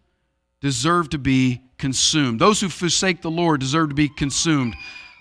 deserve 0.61 1.09
to 1.09 1.17
be 1.17 1.61
consumed. 1.77 2.39
Those 2.39 2.61
who 2.61 2.69
forsake 2.69 3.21
the 3.21 3.31
Lord 3.31 3.59
deserve 3.59 3.89
to 3.89 3.95
be 3.95 4.09
consumed. 4.09 4.75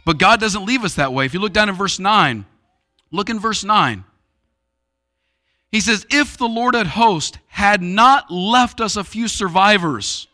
But 0.05 0.19
God 0.19 0.41
doesn't 0.41 0.67
leave 0.67 0.85
us 0.85 0.95
that 0.95 1.13
way. 1.13 1.25
If 1.25 1.35
you 1.35 1.41
look 1.41 1.53
down 1.53 1.69
in 1.69 1.75
verse 1.75 1.99
9, 1.99 2.45
look 3.11 3.31
in 3.31 3.39
verse 3.39 3.65
9. 3.65 4.05
He 5.71 5.81
says, 5.81 6.07
If 6.11 6.37
the 6.37 6.49
Lord 6.49 6.77
at 6.77 6.87
host 6.87 7.39
had 7.49 7.83
not 7.83 8.31
left 8.31 8.81
us 8.81 8.97
a 8.97 9.05
few 9.05 9.29
survivors, 9.29 10.29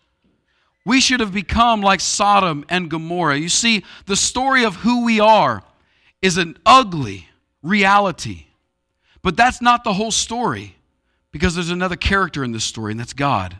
we 0.84 1.00
should 1.00 1.20
have 1.20 1.32
become 1.32 1.82
like 1.82 2.00
Sodom 2.00 2.64
and 2.68 2.90
Gomorrah. 2.90 3.38
You 3.38 3.48
see, 3.48 3.84
the 4.06 4.16
story 4.16 4.64
of 4.64 4.76
who 4.76 5.04
we 5.04 5.20
are 5.20 5.62
is 6.20 6.36
an 6.36 6.58
ugly 6.66 7.28
reality. 7.62 8.46
But 9.22 9.36
that's 9.36 9.60
not 9.60 9.84
the 9.84 9.92
whole 9.92 10.10
story 10.10 10.76
because 11.32 11.54
there's 11.54 11.70
another 11.70 11.96
character 11.96 12.42
in 12.42 12.52
this 12.52 12.64
story, 12.64 12.92
and 12.92 13.00
that's 13.00 13.12
God. 13.12 13.56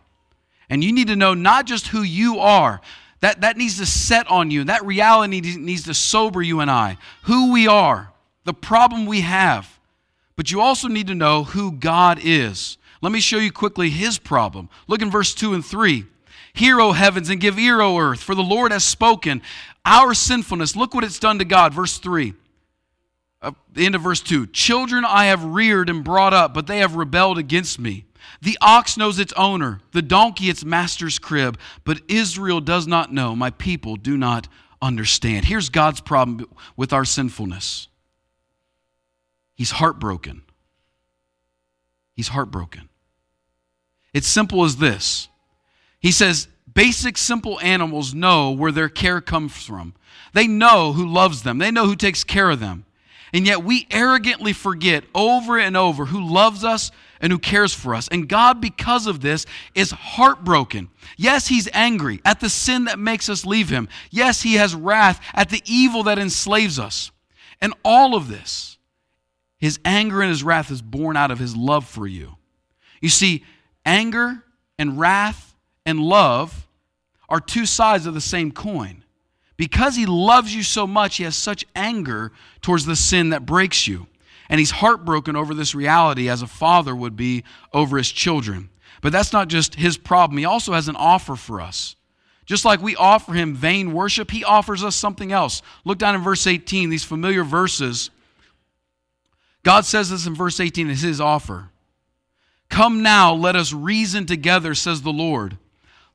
And 0.69 0.83
you 0.83 0.93
need 0.93 1.09
to 1.09 1.17
know 1.17 1.35
not 1.35 1.67
just 1.67 1.89
who 1.89 2.03
you 2.03 2.39
are, 2.39 2.81
that, 3.21 3.43
that 3.43 3.57
needs 3.57 3.79
to 3.79 3.87
set 3.87 4.27
on 4.29 4.51
you. 4.51 4.65
That 4.65 4.85
reality 4.85 5.41
needs 5.41 5.85
to 5.85 5.95
sober 5.95 6.43
you 6.43 6.61
and 6.61 6.71
I. 6.71 6.97
Who 7.23 7.53
we 7.53 7.67
are, 7.69 8.13
the 8.45 8.55
problem 8.55 9.07
we 9.07 9.21
have. 9.21 9.79
But 10.37 10.51
you 10.51 10.61
also 10.61 10.89
need 10.89 11.09
to 11.09 11.15
know 11.15 11.45
who 11.45 11.73
God 11.73 12.19
is. 12.23 12.79
Let 13.03 13.13
me 13.13 13.21
show 13.21 13.39
you 13.39 13.53
quickly 13.53 13.91
his 13.91 14.19
problem. 14.19 14.69
Look 14.87 15.03
in 15.03 15.11
verse 15.11 15.35
2 15.35 15.55
and 15.55 15.65
3. 15.65 16.07
Hear, 16.53 16.81
O 16.81 16.93
heavens, 16.93 17.29
and 17.29 17.41
give 17.41 17.59
ear, 17.59 17.81
O 17.81 17.99
earth, 17.99 18.23
for 18.23 18.35
the 18.35 18.43
Lord 18.43 18.73
has 18.73 18.85
spoken. 18.85 19.43
Our 19.85 20.15
sinfulness, 20.15 20.75
look 20.75 20.95
what 20.95 21.05
it's 21.05 21.19
done 21.19 21.39
to 21.39 21.45
God. 21.45 21.73
Verse 21.73 21.99
3. 21.99 22.35
Uh, 23.43 23.53
the 23.73 23.87
end 23.87 23.95
of 23.95 24.03
verse 24.03 24.21
2. 24.21 24.49
Children 24.49 25.05
I 25.05 25.27
have 25.27 25.45
reared 25.45 25.89
and 25.89 26.05
brought 26.05 26.35
up, 26.35 26.53
but 26.53 26.67
they 26.67 26.79
have 26.79 26.97
rebelled 26.97 27.39
against 27.39 27.79
me. 27.79 28.05
The 28.41 28.59
ox 28.61 28.97
knows 28.97 29.19
its 29.19 29.33
owner, 29.35 29.81
the 29.93 30.03
donkey 30.03 30.49
its 30.49 30.65
master's 30.65 31.19
crib, 31.19 31.59
but 31.85 32.01
Israel 32.09 32.61
does 32.61 32.87
not 32.87 33.13
know. 33.13 33.35
My 33.37 33.51
people 33.51 33.97
do 33.97 34.17
not 34.17 34.49
understand. 34.83 35.45
Here's 35.45 35.69
God's 35.69 36.01
problem 36.01 36.49
with 36.77 36.93
our 36.93 37.05
sinfulness 37.05 37.89
He's 39.55 39.73
heartbroken. 39.73 40.43
He's 42.15 42.29
heartbroken. 42.29 42.89
It's 44.13 44.27
simple 44.27 44.65
as 44.65 44.77
this 44.77 45.29
He 46.01 46.13
says, 46.13 46.49
Basic, 46.73 47.19
simple 47.19 47.59
animals 47.61 48.15
know 48.15 48.53
where 48.53 48.73
their 48.73 48.89
care 48.89 49.21
comes 49.21 49.53
from. 49.65 49.95
They 50.33 50.47
know 50.47 50.93
who 50.93 51.07
loves 51.07 51.43
them, 51.43 51.59
they 51.59 51.71
know 51.71 51.87
who 51.87 51.97
takes 51.97 52.25
care 52.25 52.51
of 52.51 52.61
them. 52.61 52.85
And 53.33 53.47
yet 53.47 53.63
we 53.63 53.87
arrogantly 53.91 54.53
forget 54.53 55.05
over 55.15 55.59
and 55.59 55.77
over 55.77 56.07
who 56.07 56.27
loves 56.27 56.65
us 56.65 56.91
and 57.21 57.33
who 57.33 57.39
cares 57.39 57.75
for 57.75 57.95
us. 57.95 58.09
And 58.09 58.29
God, 58.29 58.61
because 58.61 59.07
of 59.07 59.21
this, 59.21 59.47
is 59.75 59.91
heartbroken. 59.91 60.89
Yes, 61.17 61.47
He's 61.47 61.69
angry 61.73 62.21
at 62.25 62.41
the 62.41 62.49
sin 62.49 62.85
that 62.85 62.99
makes 62.99 63.29
us 63.29 63.45
leave 63.45 63.69
Him. 63.69 63.89
Yes, 64.11 64.43
He 64.43 64.55
has 64.55 64.75
wrath 64.75 65.21
at 65.35 65.51
the 65.51 65.63
evil 65.67 66.05
that 66.05 66.19
enslaves 66.19 66.79
us. 66.79 67.11
And 67.61 67.75
all 67.85 68.15
of 68.17 68.29
this, 68.29 68.79
His 69.59 69.79
anger 69.85 70.23
and 70.23 70.31
His 70.31 70.43
wrath 70.43 70.71
is 70.71 70.83
born 70.83 71.17
out 71.17 71.31
of 71.31 71.39
His 71.39 71.55
love 71.55 71.87
for 71.87 72.07
you. 72.07 72.37
You 73.01 73.11
see, 73.11 73.45
anger 73.85 74.43
and 74.79 74.99
wrath 74.99 75.55
and 75.85 76.01
love 76.01 76.67
are 77.29 77.41
two 77.41 77.67
sides 77.67 78.07
of 78.07 78.15
the 78.15 78.21
same 78.21 78.51
coin. 78.51 79.05
Because 79.59 79.95
He 79.95 80.07
loves 80.07 80.55
you 80.55 80.63
so 80.63 80.87
much, 80.87 81.19
He 81.19 81.25
has 81.25 81.37
such 81.37 81.67
anger 81.77 82.33
towards 82.63 82.87
the 82.87 82.97
sin 82.97 83.31
that 83.31 83.45
breaks 83.45 83.87
you 83.87 84.07
and 84.51 84.59
he's 84.59 84.73
heartbroken 84.73 85.37
over 85.37 85.55
this 85.55 85.75
reality 85.75 86.29
as 86.29 86.43
a 86.43 86.47
father 86.47 86.95
would 86.95 87.17
be 87.17 87.45
over 87.73 87.97
his 87.97 88.11
children. 88.11 88.69
But 89.01 89.13
that's 89.13 89.33
not 89.33 89.49
just 89.49 89.77
his 89.77 89.97
problem, 89.97 90.37
he 90.37 90.45
also 90.45 90.73
has 90.73 90.89
an 90.89 90.97
offer 90.97 91.37
for 91.37 91.61
us. 91.61 91.97
Just 92.45 92.65
like 92.65 92.83
we 92.83 92.97
offer 92.97 93.33
him 93.33 93.55
vain 93.55 93.93
worship, 93.93 94.33
he 94.33 94.43
offers 94.43 94.83
us 94.83 94.97
something 94.97 95.31
else. 95.31 95.63
Look 95.85 95.99
down 95.99 96.17
in 96.17 96.21
verse 96.21 96.49
18, 96.49 96.91
these 96.91 97.05
familiar 97.05 97.45
verses. 97.45 98.11
God 99.63 99.85
says 99.85 100.11
this 100.11 100.27
in 100.27 100.35
verse 100.35 100.59
18 100.59 100.91
is 100.91 101.01
his 101.01 101.21
offer. 101.21 101.71
Come 102.69 103.05
now, 103.05 103.33
let 103.33 103.55
us 103.55 103.73
reason 103.73 104.27
together, 104.27 104.75
says 104.75 105.03
the 105.03 105.13
Lord. 105.13 105.59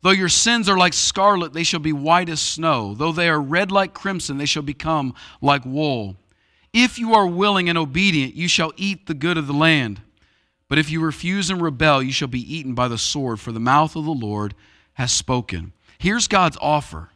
Though 0.02 0.12
your 0.12 0.30
sins 0.30 0.68
are 0.68 0.78
like 0.78 0.94
scarlet, 0.94 1.54
they 1.54 1.64
shall 1.64 1.80
be 1.80 1.94
white 1.94 2.28
as 2.28 2.42
snow. 2.42 2.94
Though 2.94 3.14
they 3.14 3.30
are 3.30 3.42
red 3.42 3.72
like 3.72 3.94
crimson, 3.94 4.38
they 4.38 4.46
shall 4.46 4.62
become 4.62 5.14
like 5.42 5.66
wool. 5.66 6.18
If 6.78 7.00
you 7.00 7.14
are 7.14 7.26
willing 7.26 7.70
and 7.70 7.78
obedient, 7.78 8.36
you 8.36 8.50
shall 8.50 8.74
eat 8.76 9.08
the 9.08 9.14
good 9.14 9.38
of 9.38 9.48
the 9.48 9.54
land. 9.54 10.02
But 10.68 10.78
if 10.78 10.90
you 10.90 11.00
refuse 11.00 11.50
and 11.50 11.62
rebel, 11.62 12.04
you 12.04 12.12
shall 12.12 12.28
be 12.28 12.54
eaten 12.54 12.74
by 12.74 12.90
the 12.90 12.98
sword, 12.98 13.40
for 13.40 13.54
the 13.54 13.62
mouth 13.62 13.96
of 13.96 14.04
the 14.04 14.12
Lord 14.12 14.54
has 14.96 15.14
spoken. 15.14 15.72
Here's 15.98 16.28
God's 16.28 16.58
offer 16.60 17.12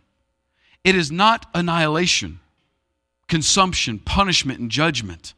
it 0.85 0.95
is 0.95 1.11
not 1.11 1.45
annihilation, 1.53 2.39
consumption, 3.27 3.99
punishment, 3.99 4.59
and 4.59 4.71
judgment. 4.71 5.33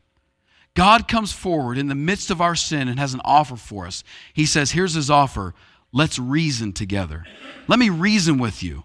God 0.75 1.07
comes 1.07 1.31
forward 1.31 1.79
in 1.79 1.87
the 1.87 1.95
midst 1.95 2.29
of 2.29 2.41
our 2.41 2.55
sin 2.55 2.87
and 2.87 2.99
has 2.99 3.15
an 3.15 3.21
offer 3.25 3.55
for 3.55 3.87
us. 3.87 4.03
He 4.35 4.45
says, 4.45 4.69
Here's 4.69 4.93
his 4.93 5.09
offer. 5.09 5.55
Let's 5.91 6.19
reason 6.19 6.73
together. 6.73 7.25
Let 7.67 7.79
me 7.79 7.89
reason 7.89 8.37
with 8.37 8.61
you. 8.61 8.83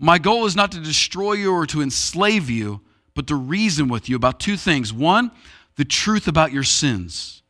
My 0.00 0.18
goal 0.18 0.46
is 0.46 0.56
not 0.56 0.72
to 0.72 0.80
destroy 0.80 1.34
you 1.34 1.52
or 1.52 1.64
to 1.68 1.80
enslave 1.80 2.50
you, 2.50 2.80
but 3.14 3.26
to 3.28 3.36
reason 3.36 3.88
with 3.88 4.08
you 4.08 4.16
about 4.16 4.40
two 4.40 4.56
things. 4.56 4.92
One, 4.92 5.30
the 5.76 5.84
truth 5.84 6.28
about 6.28 6.52
your 6.52 6.62
sins. 6.62 7.42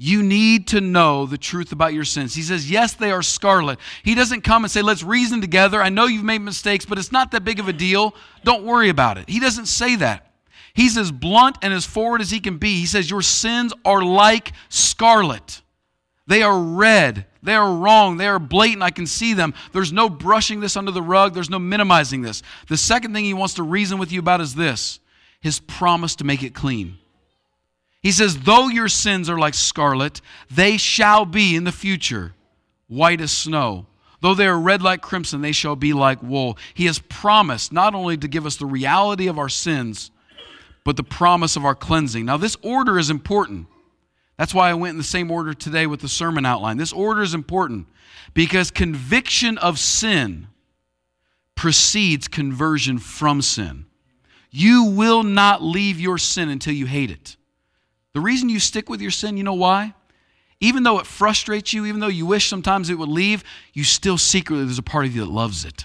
You 0.00 0.22
need 0.22 0.68
to 0.68 0.80
know 0.80 1.26
the 1.26 1.38
truth 1.38 1.72
about 1.72 1.92
your 1.92 2.04
sins. 2.04 2.34
He 2.34 2.42
says, 2.42 2.70
Yes, 2.70 2.94
they 2.94 3.10
are 3.10 3.22
scarlet. 3.22 3.80
He 4.04 4.14
doesn't 4.14 4.42
come 4.42 4.64
and 4.64 4.70
say, 4.70 4.80
Let's 4.80 5.02
reason 5.02 5.40
together. 5.40 5.82
I 5.82 5.88
know 5.88 6.06
you've 6.06 6.24
made 6.24 6.40
mistakes, 6.40 6.84
but 6.84 6.98
it's 6.98 7.10
not 7.10 7.32
that 7.32 7.44
big 7.44 7.58
of 7.58 7.68
a 7.68 7.72
deal. 7.72 8.14
Don't 8.44 8.64
worry 8.64 8.90
about 8.90 9.18
it. 9.18 9.28
He 9.28 9.40
doesn't 9.40 9.66
say 9.66 9.96
that. 9.96 10.32
He's 10.72 10.96
as 10.96 11.10
blunt 11.10 11.58
and 11.62 11.74
as 11.74 11.84
forward 11.84 12.20
as 12.20 12.30
he 12.30 12.38
can 12.38 12.58
be. 12.58 12.78
He 12.78 12.86
says, 12.86 13.10
Your 13.10 13.22
sins 13.22 13.72
are 13.84 14.02
like 14.02 14.52
scarlet. 14.68 15.62
They 16.28 16.42
are 16.42 16.60
red. 16.60 17.24
They 17.42 17.54
are 17.54 17.74
wrong. 17.74 18.18
They 18.18 18.26
are 18.26 18.38
blatant. 18.38 18.82
I 18.82 18.90
can 18.90 19.06
see 19.06 19.32
them. 19.32 19.54
There's 19.72 19.94
no 19.94 20.10
brushing 20.10 20.60
this 20.60 20.76
under 20.76 20.92
the 20.92 21.02
rug. 21.02 21.32
There's 21.32 21.48
no 21.48 21.58
minimizing 21.58 22.20
this. 22.20 22.42
The 22.68 22.76
second 22.76 23.14
thing 23.14 23.24
he 23.24 23.32
wants 23.32 23.54
to 23.54 23.62
reason 23.62 23.98
with 23.98 24.12
you 24.12 24.20
about 24.20 24.42
is 24.42 24.54
this 24.54 25.00
his 25.40 25.58
promise 25.58 26.16
to 26.16 26.24
make 26.24 26.42
it 26.42 26.54
clean. 26.54 26.98
He 28.02 28.12
says, 28.12 28.40
Though 28.40 28.68
your 28.68 28.88
sins 28.88 29.30
are 29.30 29.38
like 29.38 29.54
scarlet, 29.54 30.20
they 30.50 30.76
shall 30.76 31.24
be 31.24 31.56
in 31.56 31.64
the 31.64 31.72
future 31.72 32.34
white 32.88 33.22
as 33.22 33.32
snow. 33.32 33.86
Though 34.20 34.34
they 34.34 34.48
are 34.48 34.58
red 34.58 34.82
like 34.82 35.00
crimson, 35.00 35.40
they 35.40 35.52
shall 35.52 35.76
be 35.76 35.94
like 35.94 36.22
wool. 36.22 36.58
He 36.74 36.84
has 36.86 36.98
promised 36.98 37.72
not 37.72 37.94
only 37.94 38.18
to 38.18 38.28
give 38.28 38.44
us 38.44 38.56
the 38.56 38.66
reality 38.66 39.28
of 39.28 39.38
our 39.38 39.48
sins, 39.48 40.10
but 40.84 40.96
the 40.96 41.04
promise 41.04 41.56
of 41.56 41.64
our 41.64 41.74
cleansing. 41.74 42.26
Now, 42.26 42.36
this 42.36 42.56
order 42.60 42.98
is 42.98 43.08
important. 43.08 43.66
That's 44.38 44.54
why 44.54 44.70
I 44.70 44.74
went 44.74 44.92
in 44.92 44.98
the 44.98 45.04
same 45.04 45.30
order 45.30 45.52
today 45.52 45.86
with 45.86 46.00
the 46.00 46.08
sermon 46.08 46.46
outline. 46.46 46.76
This 46.76 46.92
order 46.92 47.22
is 47.22 47.34
important 47.34 47.88
because 48.34 48.70
conviction 48.70 49.58
of 49.58 49.78
sin 49.78 50.46
precedes 51.56 52.28
conversion 52.28 52.98
from 52.98 53.42
sin. 53.42 53.86
You 54.50 54.84
will 54.84 55.24
not 55.24 55.60
leave 55.60 55.98
your 56.00 56.18
sin 56.18 56.48
until 56.48 56.72
you 56.72 56.86
hate 56.86 57.10
it. 57.10 57.36
The 58.14 58.20
reason 58.20 58.48
you 58.48 58.60
stick 58.60 58.88
with 58.88 59.00
your 59.00 59.10
sin, 59.10 59.36
you 59.36 59.42
know 59.42 59.54
why? 59.54 59.94
Even 60.60 60.84
though 60.84 60.98
it 60.98 61.06
frustrates 61.06 61.72
you, 61.72 61.84
even 61.86 62.00
though 62.00 62.06
you 62.06 62.24
wish 62.24 62.48
sometimes 62.48 62.90
it 62.90 62.98
would 62.98 63.08
leave, 63.08 63.44
you 63.72 63.84
still 63.84 64.18
secretly, 64.18 64.64
there's 64.64 64.78
a 64.78 64.82
part 64.82 65.04
of 65.04 65.14
you 65.14 65.24
that 65.24 65.30
loves 65.30 65.64
it. 65.64 65.84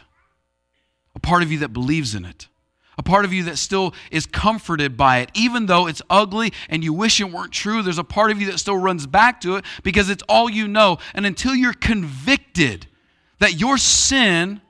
A 1.16 1.20
part 1.20 1.44
of 1.44 1.52
you 1.52 1.60
that 1.60 1.70
believes 1.70 2.16
in 2.16 2.24
it, 2.26 2.48
a 2.98 3.04
part 3.04 3.26
of 3.26 3.34
you 3.34 3.44
that 3.44 3.58
still 3.58 3.94
is 4.12 4.26
comforted 4.26 4.96
by 4.96 5.20
it. 5.20 5.32
Even 5.34 5.66
though 5.66 5.88
it's 5.88 6.02
ugly 6.10 6.54
and 6.70 6.84
you 6.84 6.94
wish 6.94 7.20
it 7.20 7.32
weren't 7.32 7.52
true, 7.52 7.82
there's 7.82 7.98
a 7.98 8.04
part 8.04 8.32
of 8.32 8.42
you 8.42 8.52
that 8.52 8.60
still 8.60 8.78
runs 8.78 9.08
back 9.08 9.42
to 9.42 9.56
it 9.56 9.66
because 9.84 10.10
it's 10.10 10.24
all 10.30 10.50
you 10.50 10.68
know. 10.68 10.98
And 11.14 11.26
until 11.26 11.56
you're 11.56 11.74
convicted 11.74 12.88
that 13.40 13.60
your 13.60 13.78
sin 13.78 14.62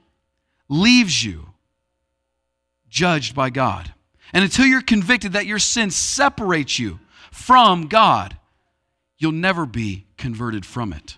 leaves 0.70 1.24
you 1.24 1.50
judged 2.90 3.36
by 3.36 3.50
God, 3.50 3.94
and 4.34 4.44
until 4.44 4.66
you're 4.66 4.82
convicted 4.82 5.34
that 5.34 5.46
your 5.46 5.60
sin 5.60 5.92
separates 5.92 6.80
you 6.80 7.00
from 7.32 7.88
God, 7.88 8.38
you'll 9.18 9.32
never 9.32 9.66
be 9.66 10.06
converted 10.18 10.66
from 10.66 10.94
it. 10.94 11.18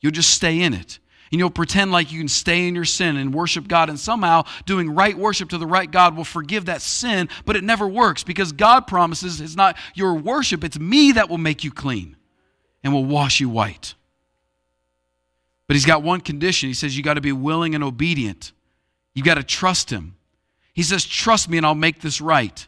You'll 0.00 0.12
just 0.12 0.30
stay 0.30 0.60
in 0.60 0.74
it. 0.74 0.98
And 1.32 1.38
you'll 1.40 1.50
pretend 1.50 1.90
like 1.92 2.12
you 2.12 2.18
can 2.18 2.28
stay 2.28 2.68
in 2.68 2.74
your 2.74 2.84
sin 2.84 3.16
and 3.16 3.34
worship 3.34 3.66
God, 3.68 3.88
and 3.88 3.98
somehow 3.98 4.44
doing 4.64 4.94
right 4.94 5.16
worship 5.16 5.48
to 5.50 5.58
the 5.58 5.66
right 5.66 5.90
God 5.90 6.16
will 6.16 6.24
forgive 6.24 6.66
that 6.66 6.82
sin, 6.82 7.28
but 7.44 7.56
it 7.56 7.64
never 7.64 7.88
works 7.88 8.22
because 8.22 8.52
God 8.52 8.86
promises 8.86 9.40
it's 9.40 9.56
not 9.56 9.76
your 9.94 10.14
worship, 10.14 10.62
it's 10.62 10.78
me 10.78 11.12
that 11.12 11.28
will 11.28 11.38
make 11.38 11.64
you 11.64 11.70
clean 11.70 12.16
and 12.84 12.92
will 12.92 13.04
wash 13.04 13.40
you 13.40 13.48
white. 13.48 13.94
But 15.66 15.74
He's 15.74 15.86
got 15.86 16.02
one 16.02 16.20
condition. 16.20 16.68
He 16.68 16.74
says 16.74 16.96
you 16.96 17.02
got 17.02 17.14
to 17.14 17.20
be 17.20 17.32
willing 17.32 17.74
and 17.74 17.82
obedient, 17.82 18.52
you 19.14 19.22
got 19.22 19.34
to 19.34 19.42
trust 19.42 19.90
Him. 19.90 20.16
He 20.72 20.82
says, 20.82 21.04
Trust 21.04 21.48
me 21.48 21.56
and 21.56 21.66
I'll 21.66 21.74
make 21.74 22.02
this 22.02 22.20
right. 22.20 22.66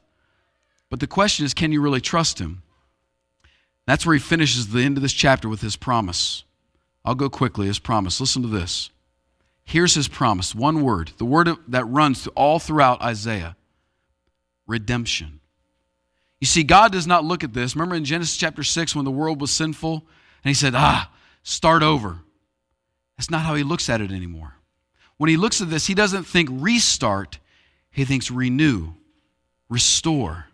But 0.90 1.00
the 1.00 1.06
question 1.06 1.44
is, 1.44 1.52
can 1.52 1.72
you 1.72 1.82
really 1.82 2.00
trust 2.00 2.38
Him? 2.38 2.62
That's 3.86 4.06
where 4.06 4.14
He 4.14 4.20
finishes 4.20 4.68
the 4.68 4.80
end 4.80 4.96
of 4.96 5.02
this 5.02 5.12
chapter 5.12 5.48
with 5.48 5.60
His 5.60 5.76
promise. 5.76 6.44
I'll 7.08 7.14
go 7.14 7.30
quickly, 7.30 7.68
his 7.68 7.78
promise. 7.78 8.20
Listen 8.20 8.42
to 8.42 8.48
this. 8.48 8.90
Here's 9.64 9.94
his 9.94 10.08
promise 10.08 10.54
one 10.54 10.82
word, 10.82 11.12
the 11.16 11.24
word 11.24 11.48
that 11.68 11.86
runs 11.86 12.26
all 12.34 12.58
throughout 12.58 13.00
Isaiah 13.00 13.56
redemption. 14.66 15.40
You 16.38 16.46
see, 16.46 16.64
God 16.64 16.92
does 16.92 17.06
not 17.06 17.24
look 17.24 17.42
at 17.42 17.54
this. 17.54 17.74
Remember 17.74 17.94
in 17.94 18.04
Genesis 18.04 18.36
chapter 18.36 18.62
6 18.62 18.94
when 18.94 19.06
the 19.06 19.10
world 19.10 19.40
was 19.40 19.50
sinful 19.50 20.04
and 20.44 20.50
he 20.50 20.52
said, 20.52 20.74
ah, 20.74 21.10
start 21.42 21.82
over. 21.82 22.18
That's 23.16 23.30
not 23.30 23.40
how 23.40 23.54
he 23.54 23.62
looks 23.62 23.88
at 23.88 24.02
it 24.02 24.12
anymore. 24.12 24.56
When 25.16 25.30
he 25.30 25.38
looks 25.38 25.62
at 25.62 25.70
this, 25.70 25.86
he 25.86 25.94
doesn't 25.94 26.24
think 26.24 26.50
restart, 26.52 27.38
he 27.90 28.04
thinks 28.04 28.30
renew, 28.30 28.92
restore. 29.70 30.47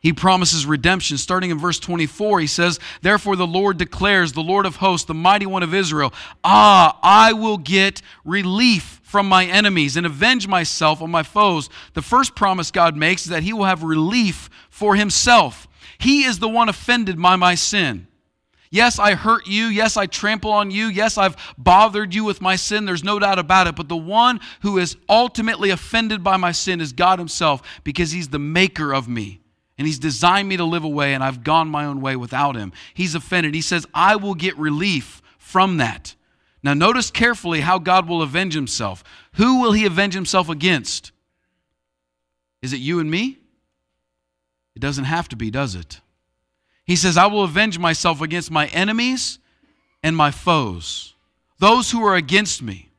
He 0.00 0.14
promises 0.14 0.64
redemption. 0.64 1.18
Starting 1.18 1.50
in 1.50 1.58
verse 1.58 1.78
24, 1.78 2.40
he 2.40 2.46
says, 2.46 2.80
Therefore 3.02 3.36
the 3.36 3.46
Lord 3.46 3.76
declares, 3.76 4.32
the 4.32 4.40
Lord 4.40 4.64
of 4.64 4.76
hosts, 4.76 5.06
the 5.06 5.14
mighty 5.14 5.44
one 5.44 5.62
of 5.62 5.74
Israel, 5.74 6.12
Ah, 6.42 6.98
I 7.02 7.34
will 7.34 7.58
get 7.58 8.00
relief 8.24 9.00
from 9.02 9.28
my 9.28 9.44
enemies 9.44 9.96
and 9.96 10.06
avenge 10.06 10.48
myself 10.48 11.02
on 11.02 11.10
my 11.10 11.22
foes. 11.22 11.68
The 11.92 12.02
first 12.02 12.34
promise 12.34 12.70
God 12.70 12.96
makes 12.96 13.24
is 13.24 13.28
that 13.28 13.42
he 13.42 13.52
will 13.52 13.64
have 13.64 13.82
relief 13.82 14.48
for 14.70 14.96
himself. 14.96 15.68
He 15.98 16.24
is 16.24 16.38
the 16.38 16.48
one 16.48 16.70
offended 16.70 17.20
by 17.20 17.36
my 17.36 17.54
sin. 17.54 18.06
Yes, 18.70 18.98
I 18.98 19.14
hurt 19.14 19.48
you. 19.48 19.66
Yes, 19.66 19.96
I 19.96 20.06
trample 20.06 20.52
on 20.52 20.70
you. 20.70 20.86
Yes, 20.86 21.18
I've 21.18 21.36
bothered 21.58 22.14
you 22.14 22.24
with 22.24 22.40
my 22.40 22.56
sin. 22.56 22.84
There's 22.84 23.04
no 23.04 23.18
doubt 23.18 23.40
about 23.40 23.66
it. 23.66 23.74
But 23.74 23.88
the 23.88 23.96
one 23.96 24.40
who 24.62 24.78
is 24.78 24.96
ultimately 25.08 25.70
offended 25.70 26.22
by 26.22 26.36
my 26.36 26.52
sin 26.52 26.80
is 26.80 26.92
God 26.92 27.18
Himself 27.18 27.80
because 27.82 28.12
He's 28.12 28.28
the 28.28 28.38
maker 28.38 28.94
of 28.94 29.08
me 29.08 29.39
and 29.80 29.86
he's 29.86 29.98
designed 29.98 30.46
me 30.46 30.58
to 30.58 30.64
live 30.64 30.84
away 30.84 31.14
and 31.14 31.24
I've 31.24 31.42
gone 31.42 31.66
my 31.70 31.86
own 31.86 32.02
way 32.02 32.14
without 32.14 32.54
him. 32.54 32.70
He's 32.92 33.14
offended. 33.14 33.54
He 33.54 33.62
says, 33.62 33.86
I 33.94 34.16
will 34.16 34.34
get 34.34 34.58
relief 34.58 35.22
from 35.38 35.78
that. 35.78 36.14
Now, 36.62 36.74
notice 36.74 37.10
carefully 37.10 37.60
how 37.60 37.78
God 37.78 38.06
will 38.06 38.20
avenge 38.20 38.52
himself. 38.52 39.02
Who 39.36 39.62
will 39.62 39.72
he 39.72 39.86
avenge 39.86 40.12
himself 40.12 40.50
against? 40.50 41.12
Is 42.60 42.74
it 42.74 42.80
you 42.80 43.00
and 43.00 43.10
me? 43.10 43.38
It 44.76 44.80
doesn't 44.80 45.04
have 45.04 45.30
to 45.30 45.36
be, 45.36 45.50
does 45.50 45.74
it? 45.74 46.02
He 46.84 46.94
says, 46.94 47.16
I 47.16 47.28
will 47.28 47.44
avenge 47.44 47.78
myself 47.78 48.20
against 48.20 48.50
my 48.50 48.66
enemies 48.66 49.38
and 50.02 50.14
my 50.14 50.30
foes, 50.30 51.14
those 51.58 51.90
who 51.90 52.04
are 52.04 52.16
against 52.16 52.60
me. 52.60 52.89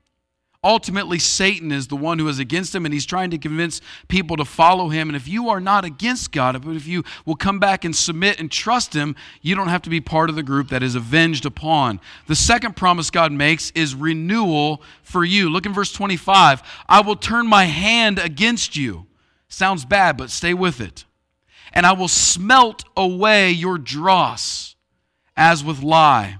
Ultimately, 0.63 1.17
Satan 1.17 1.71
is 1.71 1.87
the 1.87 1.95
one 1.95 2.19
who 2.19 2.27
is 2.27 2.37
against 2.37 2.75
him, 2.75 2.85
and 2.85 2.93
he's 2.93 3.07
trying 3.07 3.31
to 3.31 3.39
convince 3.39 3.81
people 4.07 4.37
to 4.37 4.45
follow 4.45 4.89
him. 4.89 5.09
And 5.09 5.15
if 5.15 5.27
you 5.27 5.49
are 5.49 5.59
not 5.59 5.85
against 5.85 6.31
God, 6.31 6.63
but 6.63 6.75
if 6.75 6.85
you 6.85 7.03
will 7.25 7.35
come 7.35 7.57
back 7.57 7.83
and 7.83 7.95
submit 7.95 8.39
and 8.39 8.51
trust 8.51 8.93
him, 8.93 9.15
you 9.41 9.55
don't 9.55 9.69
have 9.69 9.81
to 9.81 9.89
be 9.89 9.99
part 9.99 10.29
of 10.29 10.35
the 10.35 10.43
group 10.43 10.69
that 10.69 10.83
is 10.83 10.93
avenged 10.93 11.47
upon. 11.47 11.99
The 12.27 12.35
second 12.35 12.75
promise 12.75 13.09
God 13.09 13.31
makes 13.31 13.71
is 13.71 13.95
renewal 13.95 14.83
for 15.01 15.25
you. 15.25 15.49
Look 15.49 15.65
in 15.65 15.73
verse 15.73 15.91
25 15.91 16.61
I 16.87 17.01
will 17.01 17.15
turn 17.15 17.47
my 17.47 17.65
hand 17.65 18.19
against 18.19 18.75
you. 18.75 19.07
Sounds 19.47 19.83
bad, 19.83 20.15
but 20.15 20.29
stay 20.29 20.53
with 20.53 20.79
it. 20.79 21.05
And 21.73 21.87
I 21.87 21.93
will 21.93 22.07
smelt 22.07 22.83
away 22.95 23.49
your 23.49 23.79
dross 23.79 24.75
as 25.35 25.63
with 25.63 25.81
lye 25.81 26.37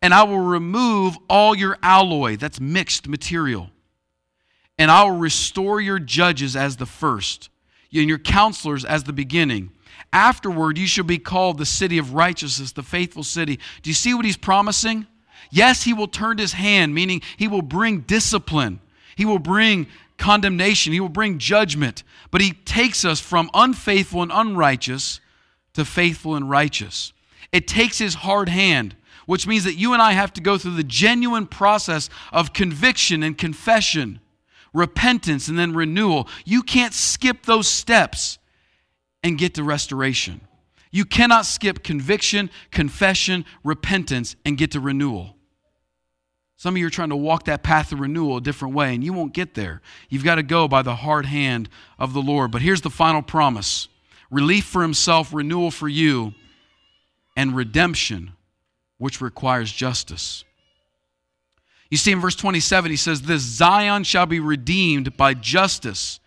and 0.00 0.14
I 0.14 0.22
will 0.22 0.38
remove 0.38 1.16
all 1.28 1.54
your 1.54 1.76
alloy, 1.82 2.36
that's 2.36 2.60
mixed 2.60 3.08
material, 3.08 3.70
and 4.78 4.90
I 4.90 5.04
will 5.04 5.16
restore 5.16 5.80
your 5.80 5.98
judges 5.98 6.54
as 6.54 6.76
the 6.76 6.86
first, 6.86 7.50
and 7.92 8.08
your 8.08 8.18
counselors 8.18 8.84
as 8.84 9.04
the 9.04 9.12
beginning. 9.12 9.70
Afterward, 10.12 10.78
you 10.78 10.86
shall 10.86 11.04
be 11.04 11.18
called 11.18 11.58
the 11.58 11.66
city 11.66 11.98
of 11.98 12.14
righteousness, 12.14 12.72
the 12.72 12.82
faithful 12.82 13.24
city. 13.24 13.58
Do 13.82 13.90
you 13.90 13.94
see 13.94 14.14
what 14.14 14.24
he's 14.24 14.36
promising? 14.36 15.06
Yes, 15.50 15.82
he 15.82 15.92
will 15.92 16.08
turn 16.08 16.38
his 16.38 16.52
hand, 16.52 16.94
meaning 16.94 17.22
he 17.36 17.48
will 17.48 17.62
bring 17.62 18.00
discipline, 18.00 18.80
he 19.16 19.24
will 19.24 19.38
bring 19.38 19.88
condemnation, 20.16 20.92
he 20.92 21.00
will 21.00 21.08
bring 21.08 21.38
judgment, 21.38 22.02
but 22.30 22.40
he 22.40 22.52
takes 22.52 23.04
us 23.04 23.20
from 23.20 23.50
unfaithful 23.54 24.22
and 24.22 24.32
unrighteous 24.32 25.20
to 25.74 25.84
faithful 25.84 26.34
and 26.34 26.50
righteous. 26.50 27.12
It 27.52 27.66
takes 27.66 27.98
his 27.98 28.14
hard 28.14 28.48
hand 28.48 28.96
which 29.28 29.46
means 29.46 29.64
that 29.64 29.74
you 29.74 29.92
and 29.92 30.00
I 30.00 30.12
have 30.12 30.32
to 30.32 30.40
go 30.40 30.56
through 30.56 30.76
the 30.76 30.82
genuine 30.82 31.46
process 31.46 32.08
of 32.32 32.54
conviction 32.54 33.22
and 33.22 33.36
confession, 33.36 34.20
repentance, 34.72 35.48
and 35.48 35.58
then 35.58 35.74
renewal. 35.74 36.26
You 36.46 36.62
can't 36.62 36.94
skip 36.94 37.44
those 37.44 37.68
steps 37.68 38.38
and 39.22 39.36
get 39.36 39.52
to 39.56 39.62
restoration. 39.62 40.40
You 40.90 41.04
cannot 41.04 41.44
skip 41.44 41.82
conviction, 41.82 42.48
confession, 42.70 43.44
repentance, 43.62 44.34
and 44.46 44.56
get 44.56 44.70
to 44.70 44.80
renewal. 44.80 45.36
Some 46.56 46.76
of 46.76 46.78
you 46.78 46.86
are 46.86 46.90
trying 46.90 47.10
to 47.10 47.16
walk 47.16 47.44
that 47.44 47.62
path 47.62 47.92
of 47.92 48.00
renewal 48.00 48.38
a 48.38 48.40
different 48.40 48.74
way, 48.74 48.94
and 48.94 49.04
you 49.04 49.12
won't 49.12 49.34
get 49.34 49.52
there. 49.52 49.82
You've 50.08 50.24
got 50.24 50.36
to 50.36 50.42
go 50.42 50.68
by 50.68 50.80
the 50.80 50.94
hard 50.94 51.26
hand 51.26 51.68
of 51.98 52.14
the 52.14 52.22
Lord. 52.22 52.50
But 52.50 52.62
here's 52.62 52.80
the 52.80 52.88
final 52.88 53.20
promise 53.20 53.88
relief 54.30 54.64
for 54.64 54.80
himself, 54.80 55.34
renewal 55.34 55.70
for 55.70 55.86
you, 55.86 56.32
and 57.36 57.54
redemption 57.54 58.32
which 58.98 59.20
requires 59.20 59.72
justice. 59.72 60.44
You 61.90 61.96
see, 61.96 62.12
in 62.12 62.20
verse 62.20 62.36
27, 62.36 62.90
he 62.90 62.96
says, 62.96 63.22
This 63.22 63.42
Zion 63.42 64.04
shall 64.04 64.26
be 64.26 64.40
redeemed 64.40 65.16
by 65.16 65.34
justice, 65.34 66.20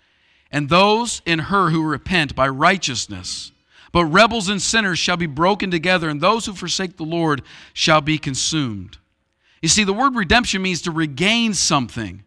and 0.52 0.70
those 0.70 1.22
in 1.26 1.40
her 1.40 1.70
who 1.70 1.84
repent 1.84 2.36
by 2.36 2.48
righteousness. 2.48 3.52
But 3.92 4.06
rebels 4.06 4.50
and 4.50 4.62
sinners 4.62 5.00
shall 5.00 5.18
be 5.18 5.28
broken 5.28 5.70
together, 5.70 6.10
and 6.10 6.20
those 6.20 6.46
who 6.46 6.54
forsake 6.54 6.98
the 6.98 7.04
Lord 7.04 7.44
shall 7.74 8.02
be 8.02 8.18
consumed. 8.18 8.98
You 9.62 9.70
see, 9.70 9.84
the 9.84 9.94
word 9.94 10.16
redemption 10.16 10.62
means 10.62 10.82
to 10.84 10.92
regain 10.92 11.54
something 11.54 12.24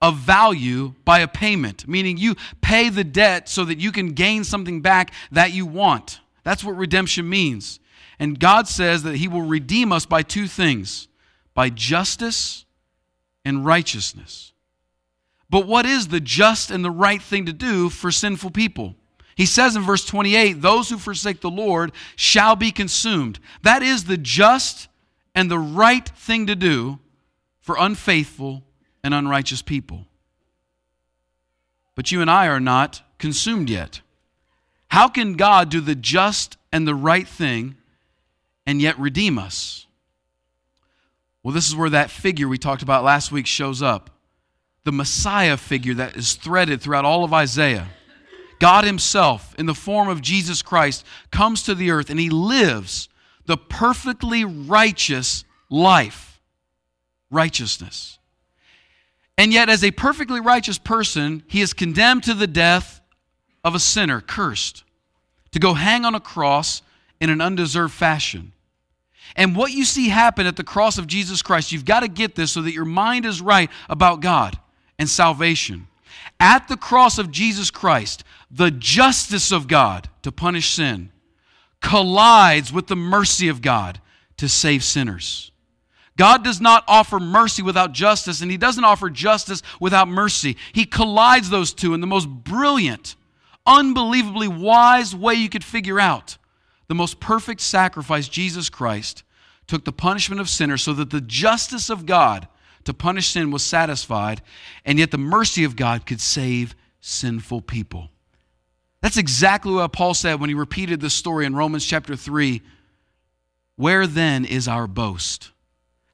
of 0.00 0.16
value 0.16 0.94
by 1.04 1.20
a 1.20 1.28
payment, 1.28 1.86
meaning 1.88 2.16
you 2.16 2.36
pay 2.60 2.88
the 2.88 3.04
debt 3.04 3.48
so 3.48 3.64
that 3.64 3.78
you 3.78 3.92
can 3.92 4.10
gain 4.12 4.44
something 4.44 4.80
back 4.80 5.12
that 5.32 5.52
you 5.52 5.66
want. 5.66 6.20
That's 6.42 6.62
what 6.62 6.76
redemption 6.76 7.28
means. 7.28 7.80
And 8.18 8.38
God 8.38 8.68
says 8.68 9.02
that 9.02 9.16
He 9.16 9.28
will 9.28 9.42
redeem 9.42 9.92
us 9.92 10.06
by 10.06 10.22
two 10.22 10.46
things 10.46 11.08
by 11.54 11.70
justice 11.70 12.64
and 13.44 13.64
righteousness. 13.64 14.52
But 15.48 15.66
what 15.68 15.86
is 15.86 16.08
the 16.08 16.20
just 16.20 16.72
and 16.72 16.84
the 16.84 16.90
right 16.90 17.22
thing 17.22 17.46
to 17.46 17.52
do 17.52 17.88
for 17.88 18.10
sinful 18.10 18.50
people? 18.50 18.96
He 19.36 19.46
says 19.46 19.76
in 19.76 19.82
verse 19.82 20.04
28 20.04 20.54
those 20.54 20.90
who 20.90 20.98
forsake 20.98 21.40
the 21.40 21.50
Lord 21.50 21.92
shall 22.16 22.56
be 22.56 22.70
consumed. 22.70 23.38
That 23.62 23.82
is 23.82 24.04
the 24.04 24.16
just 24.16 24.88
and 25.34 25.50
the 25.50 25.58
right 25.58 26.08
thing 26.08 26.46
to 26.46 26.56
do 26.56 26.98
for 27.60 27.76
unfaithful 27.78 28.64
and 29.02 29.14
unrighteous 29.14 29.62
people. 29.62 30.06
But 31.94 32.10
you 32.10 32.20
and 32.20 32.30
I 32.30 32.48
are 32.48 32.60
not 32.60 33.02
consumed 33.18 33.70
yet. 33.70 34.00
How 34.88 35.08
can 35.08 35.34
God 35.34 35.70
do 35.70 35.80
the 35.80 35.94
just 35.94 36.56
and 36.72 36.86
the 36.86 36.94
right 36.94 37.26
thing 37.26 37.76
and 38.66 38.80
yet 38.80 38.98
redeem 38.98 39.38
us. 39.38 39.86
Well, 41.42 41.54
this 41.54 41.68
is 41.68 41.76
where 41.76 41.90
that 41.90 42.10
figure 42.10 42.48
we 42.48 42.58
talked 42.58 42.82
about 42.82 43.04
last 43.04 43.30
week 43.30 43.46
shows 43.46 43.82
up 43.82 44.10
the 44.84 44.92
Messiah 44.92 45.56
figure 45.56 45.94
that 45.94 46.16
is 46.16 46.34
threaded 46.34 46.80
throughout 46.80 47.04
all 47.04 47.24
of 47.24 47.32
Isaiah. 47.32 47.88
God 48.60 48.84
Himself, 48.84 49.54
in 49.58 49.66
the 49.66 49.74
form 49.74 50.08
of 50.08 50.22
Jesus 50.22 50.62
Christ, 50.62 51.04
comes 51.30 51.62
to 51.64 51.74
the 51.74 51.90
earth 51.90 52.10
and 52.10 52.20
He 52.20 52.30
lives 52.30 53.08
the 53.46 53.56
perfectly 53.56 54.44
righteous 54.44 55.44
life. 55.68 56.40
Righteousness. 57.30 58.18
And 59.36 59.52
yet, 59.52 59.68
as 59.68 59.82
a 59.82 59.90
perfectly 59.90 60.40
righteous 60.40 60.78
person, 60.78 61.42
he 61.48 61.60
is 61.60 61.72
condemned 61.72 62.22
to 62.24 62.34
the 62.34 62.46
death 62.46 63.00
of 63.64 63.74
a 63.74 63.80
sinner, 63.80 64.20
cursed, 64.20 64.84
to 65.50 65.58
go 65.58 65.74
hang 65.74 66.04
on 66.04 66.14
a 66.14 66.20
cross 66.20 66.82
in 67.20 67.30
an 67.30 67.40
undeserved 67.40 67.92
fashion. 67.92 68.52
And 69.36 69.56
what 69.56 69.72
you 69.72 69.84
see 69.84 70.08
happen 70.08 70.46
at 70.46 70.56
the 70.56 70.64
cross 70.64 70.98
of 70.98 71.06
Jesus 71.06 71.42
Christ, 71.42 71.72
you've 71.72 71.84
got 71.84 72.00
to 72.00 72.08
get 72.08 72.34
this 72.34 72.52
so 72.52 72.62
that 72.62 72.72
your 72.72 72.84
mind 72.84 73.26
is 73.26 73.40
right 73.40 73.70
about 73.88 74.20
God 74.20 74.58
and 74.98 75.08
salvation. 75.08 75.88
At 76.38 76.68
the 76.68 76.76
cross 76.76 77.18
of 77.18 77.30
Jesus 77.30 77.70
Christ, 77.70 78.24
the 78.50 78.70
justice 78.70 79.50
of 79.52 79.68
God 79.68 80.08
to 80.22 80.30
punish 80.30 80.70
sin 80.70 81.10
collides 81.80 82.72
with 82.72 82.86
the 82.86 82.96
mercy 82.96 83.48
of 83.48 83.60
God 83.60 84.00
to 84.38 84.48
save 84.48 84.82
sinners. 84.82 85.52
God 86.16 86.44
does 86.44 86.60
not 86.60 86.84
offer 86.86 87.18
mercy 87.18 87.62
without 87.62 87.92
justice, 87.92 88.40
and 88.40 88.50
He 88.50 88.56
doesn't 88.56 88.84
offer 88.84 89.10
justice 89.10 89.62
without 89.80 90.08
mercy. 90.08 90.56
He 90.72 90.86
collides 90.86 91.50
those 91.50 91.72
two 91.72 91.92
in 91.92 92.00
the 92.00 92.06
most 92.06 92.28
brilliant, 92.28 93.16
unbelievably 93.66 94.48
wise 94.48 95.14
way 95.14 95.34
you 95.34 95.48
could 95.48 95.64
figure 95.64 95.98
out. 95.98 96.38
The 96.88 96.94
most 96.94 97.20
perfect 97.20 97.60
sacrifice, 97.60 98.28
Jesus 98.28 98.68
Christ, 98.68 99.22
took 99.66 99.84
the 99.84 99.92
punishment 99.92 100.40
of 100.40 100.48
sinners 100.48 100.82
so 100.82 100.92
that 100.94 101.10
the 101.10 101.20
justice 101.20 101.88
of 101.90 102.06
God 102.06 102.48
to 102.84 102.92
punish 102.92 103.28
sin 103.28 103.50
was 103.50 103.62
satisfied, 103.62 104.42
and 104.84 104.98
yet 104.98 105.10
the 105.10 105.18
mercy 105.18 105.64
of 105.64 105.76
God 105.76 106.04
could 106.04 106.20
save 106.20 106.74
sinful 107.00 107.62
people. 107.62 108.10
That's 109.00 109.16
exactly 109.16 109.72
what 109.72 109.92
Paul 109.92 110.14
said 110.14 110.40
when 110.40 110.50
he 110.50 110.54
repeated 110.54 111.00
this 111.00 111.14
story 111.14 111.46
in 111.46 111.56
Romans 111.56 111.84
chapter 111.84 112.16
3. 112.16 112.62
Where 113.76 114.06
then 114.06 114.44
is 114.44 114.68
our 114.68 114.86
boast? 114.86 115.50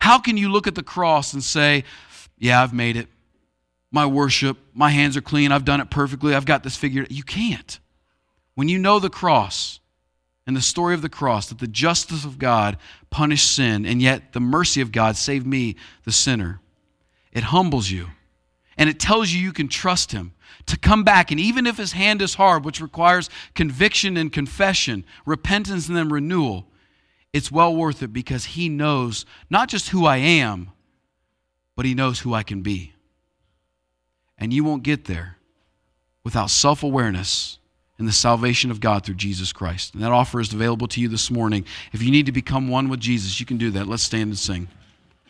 How 0.01 0.19
can 0.19 0.37
you 0.37 0.49
look 0.49 0.67
at 0.67 0.75
the 0.75 0.83
cross 0.83 1.33
and 1.35 1.43
say, 1.43 1.85
Yeah, 2.39 2.63
I've 2.63 2.73
made 2.73 2.97
it. 2.97 3.09
My 3.93 4.07
worship, 4.07 4.57
my 4.73 4.91
hands 4.91 5.17
are 5.17 5.21
clean, 5.21 5.51
I've 5.51 5.65
done 5.65 5.81
it 5.81 5.91
perfectly, 5.91 6.35
I've 6.35 6.47
got 6.47 6.63
this 6.63 6.77
figured. 6.77 7.11
You 7.11 7.25
can't. 7.25 7.79
When 8.55 8.69
you 8.69 8.79
know 8.79 8.99
the 8.99 9.11
cross 9.11 9.80
and 10.51 10.57
the 10.57 10.61
story 10.61 10.95
of 10.95 11.03
the 11.03 11.09
cross, 11.09 11.47
that 11.47 11.61
the 11.61 11.69
justice 11.69 12.25
of 12.25 12.37
God 12.37 12.77
punished 13.09 13.55
sin, 13.55 13.87
and 13.87 14.03
yet 14.03 14.33
the 14.33 14.41
mercy 14.41 14.81
of 14.81 14.91
God 14.91 15.17
saved 15.17 15.47
me, 15.47 15.77
the 16.03 16.11
sinner, 16.11 16.61
it 17.31 17.45
humbles 17.45 17.89
you. 17.89 18.09
And 18.77 18.91
it 18.91 18.99
tells 18.99 19.31
you 19.31 19.41
you 19.41 19.53
can 19.53 19.69
trust 19.69 20.11
Him 20.11 20.33
to 20.67 20.77
come 20.77 21.05
back. 21.05 21.31
And 21.31 21.39
even 21.39 21.69
if 21.69 21.77
His 21.77 21.93
hand 21.93 22.21
is 22.21 22.35
hard, 22.35 22.65
which 22.65 22.81
requires 22.81 23.31
conviction 23.55 24.17
and 24.17 24.33
confession, 24.33 25.05
repentance 25.25 25.87
and 25.87 25.97
then 25.97 26.09
renewal, 26.09 26.67
it's 27.33 27.53
well 27.53 27.73
worth 27.73 28.03
it 28.03 28.13
because 28.13 28.45
He 28.45 28.69
knows 28.69 29.25
not 29.51 29.69
just 29.69 29.91
who 29.91 30.05
I 30.05 30.17
am, 30.17 30.73
but 31.77 31.87
He 31.87 31.95
knows 31.95 32.19
who 32.19 32.35
I 32.35 32.43
can 32.43 32.63
be. 32.63 32.93
And 34.37 34.53
you 34.53 34.65
won't 34.65 34.83
get 34.83 35.05
there 35.05 35.37
without 36.25 36.51
self 36.51 36.83
awareness 36.83 37.60
and 38.01 38.09
the 38.09 38.13
salvation 38.13 38.71
of 38.71 38.81
God 38.81 39.05
through 39.05 39.15
Jesus 39.15 39.53
Christ. 39.53 39.93
And 39.93 40.03
that 40.03 40.11
offer 40.11 40.41
is 40.41 40.55
available 40.55 40.89
to 40.89 41.01
you 41.03 41.07
this 41.07 41.31
morning. 41.31 41.67
If 41.93 42.03
you 42.03 42.11
need 42.11 42.27
to 42.27 42.33
become 42.33 42.67
one 42.69 42.89
with 42.89 42.99
Jesus, 42.99 43.39
you 43.39 43.45
can 43.45 43.59
do 43.59 43.71
that. 43.73 43.87
Let's 43.87 44.03
stand 44.03 44.31
and 44.31 44.39
sing. 44.39 44.69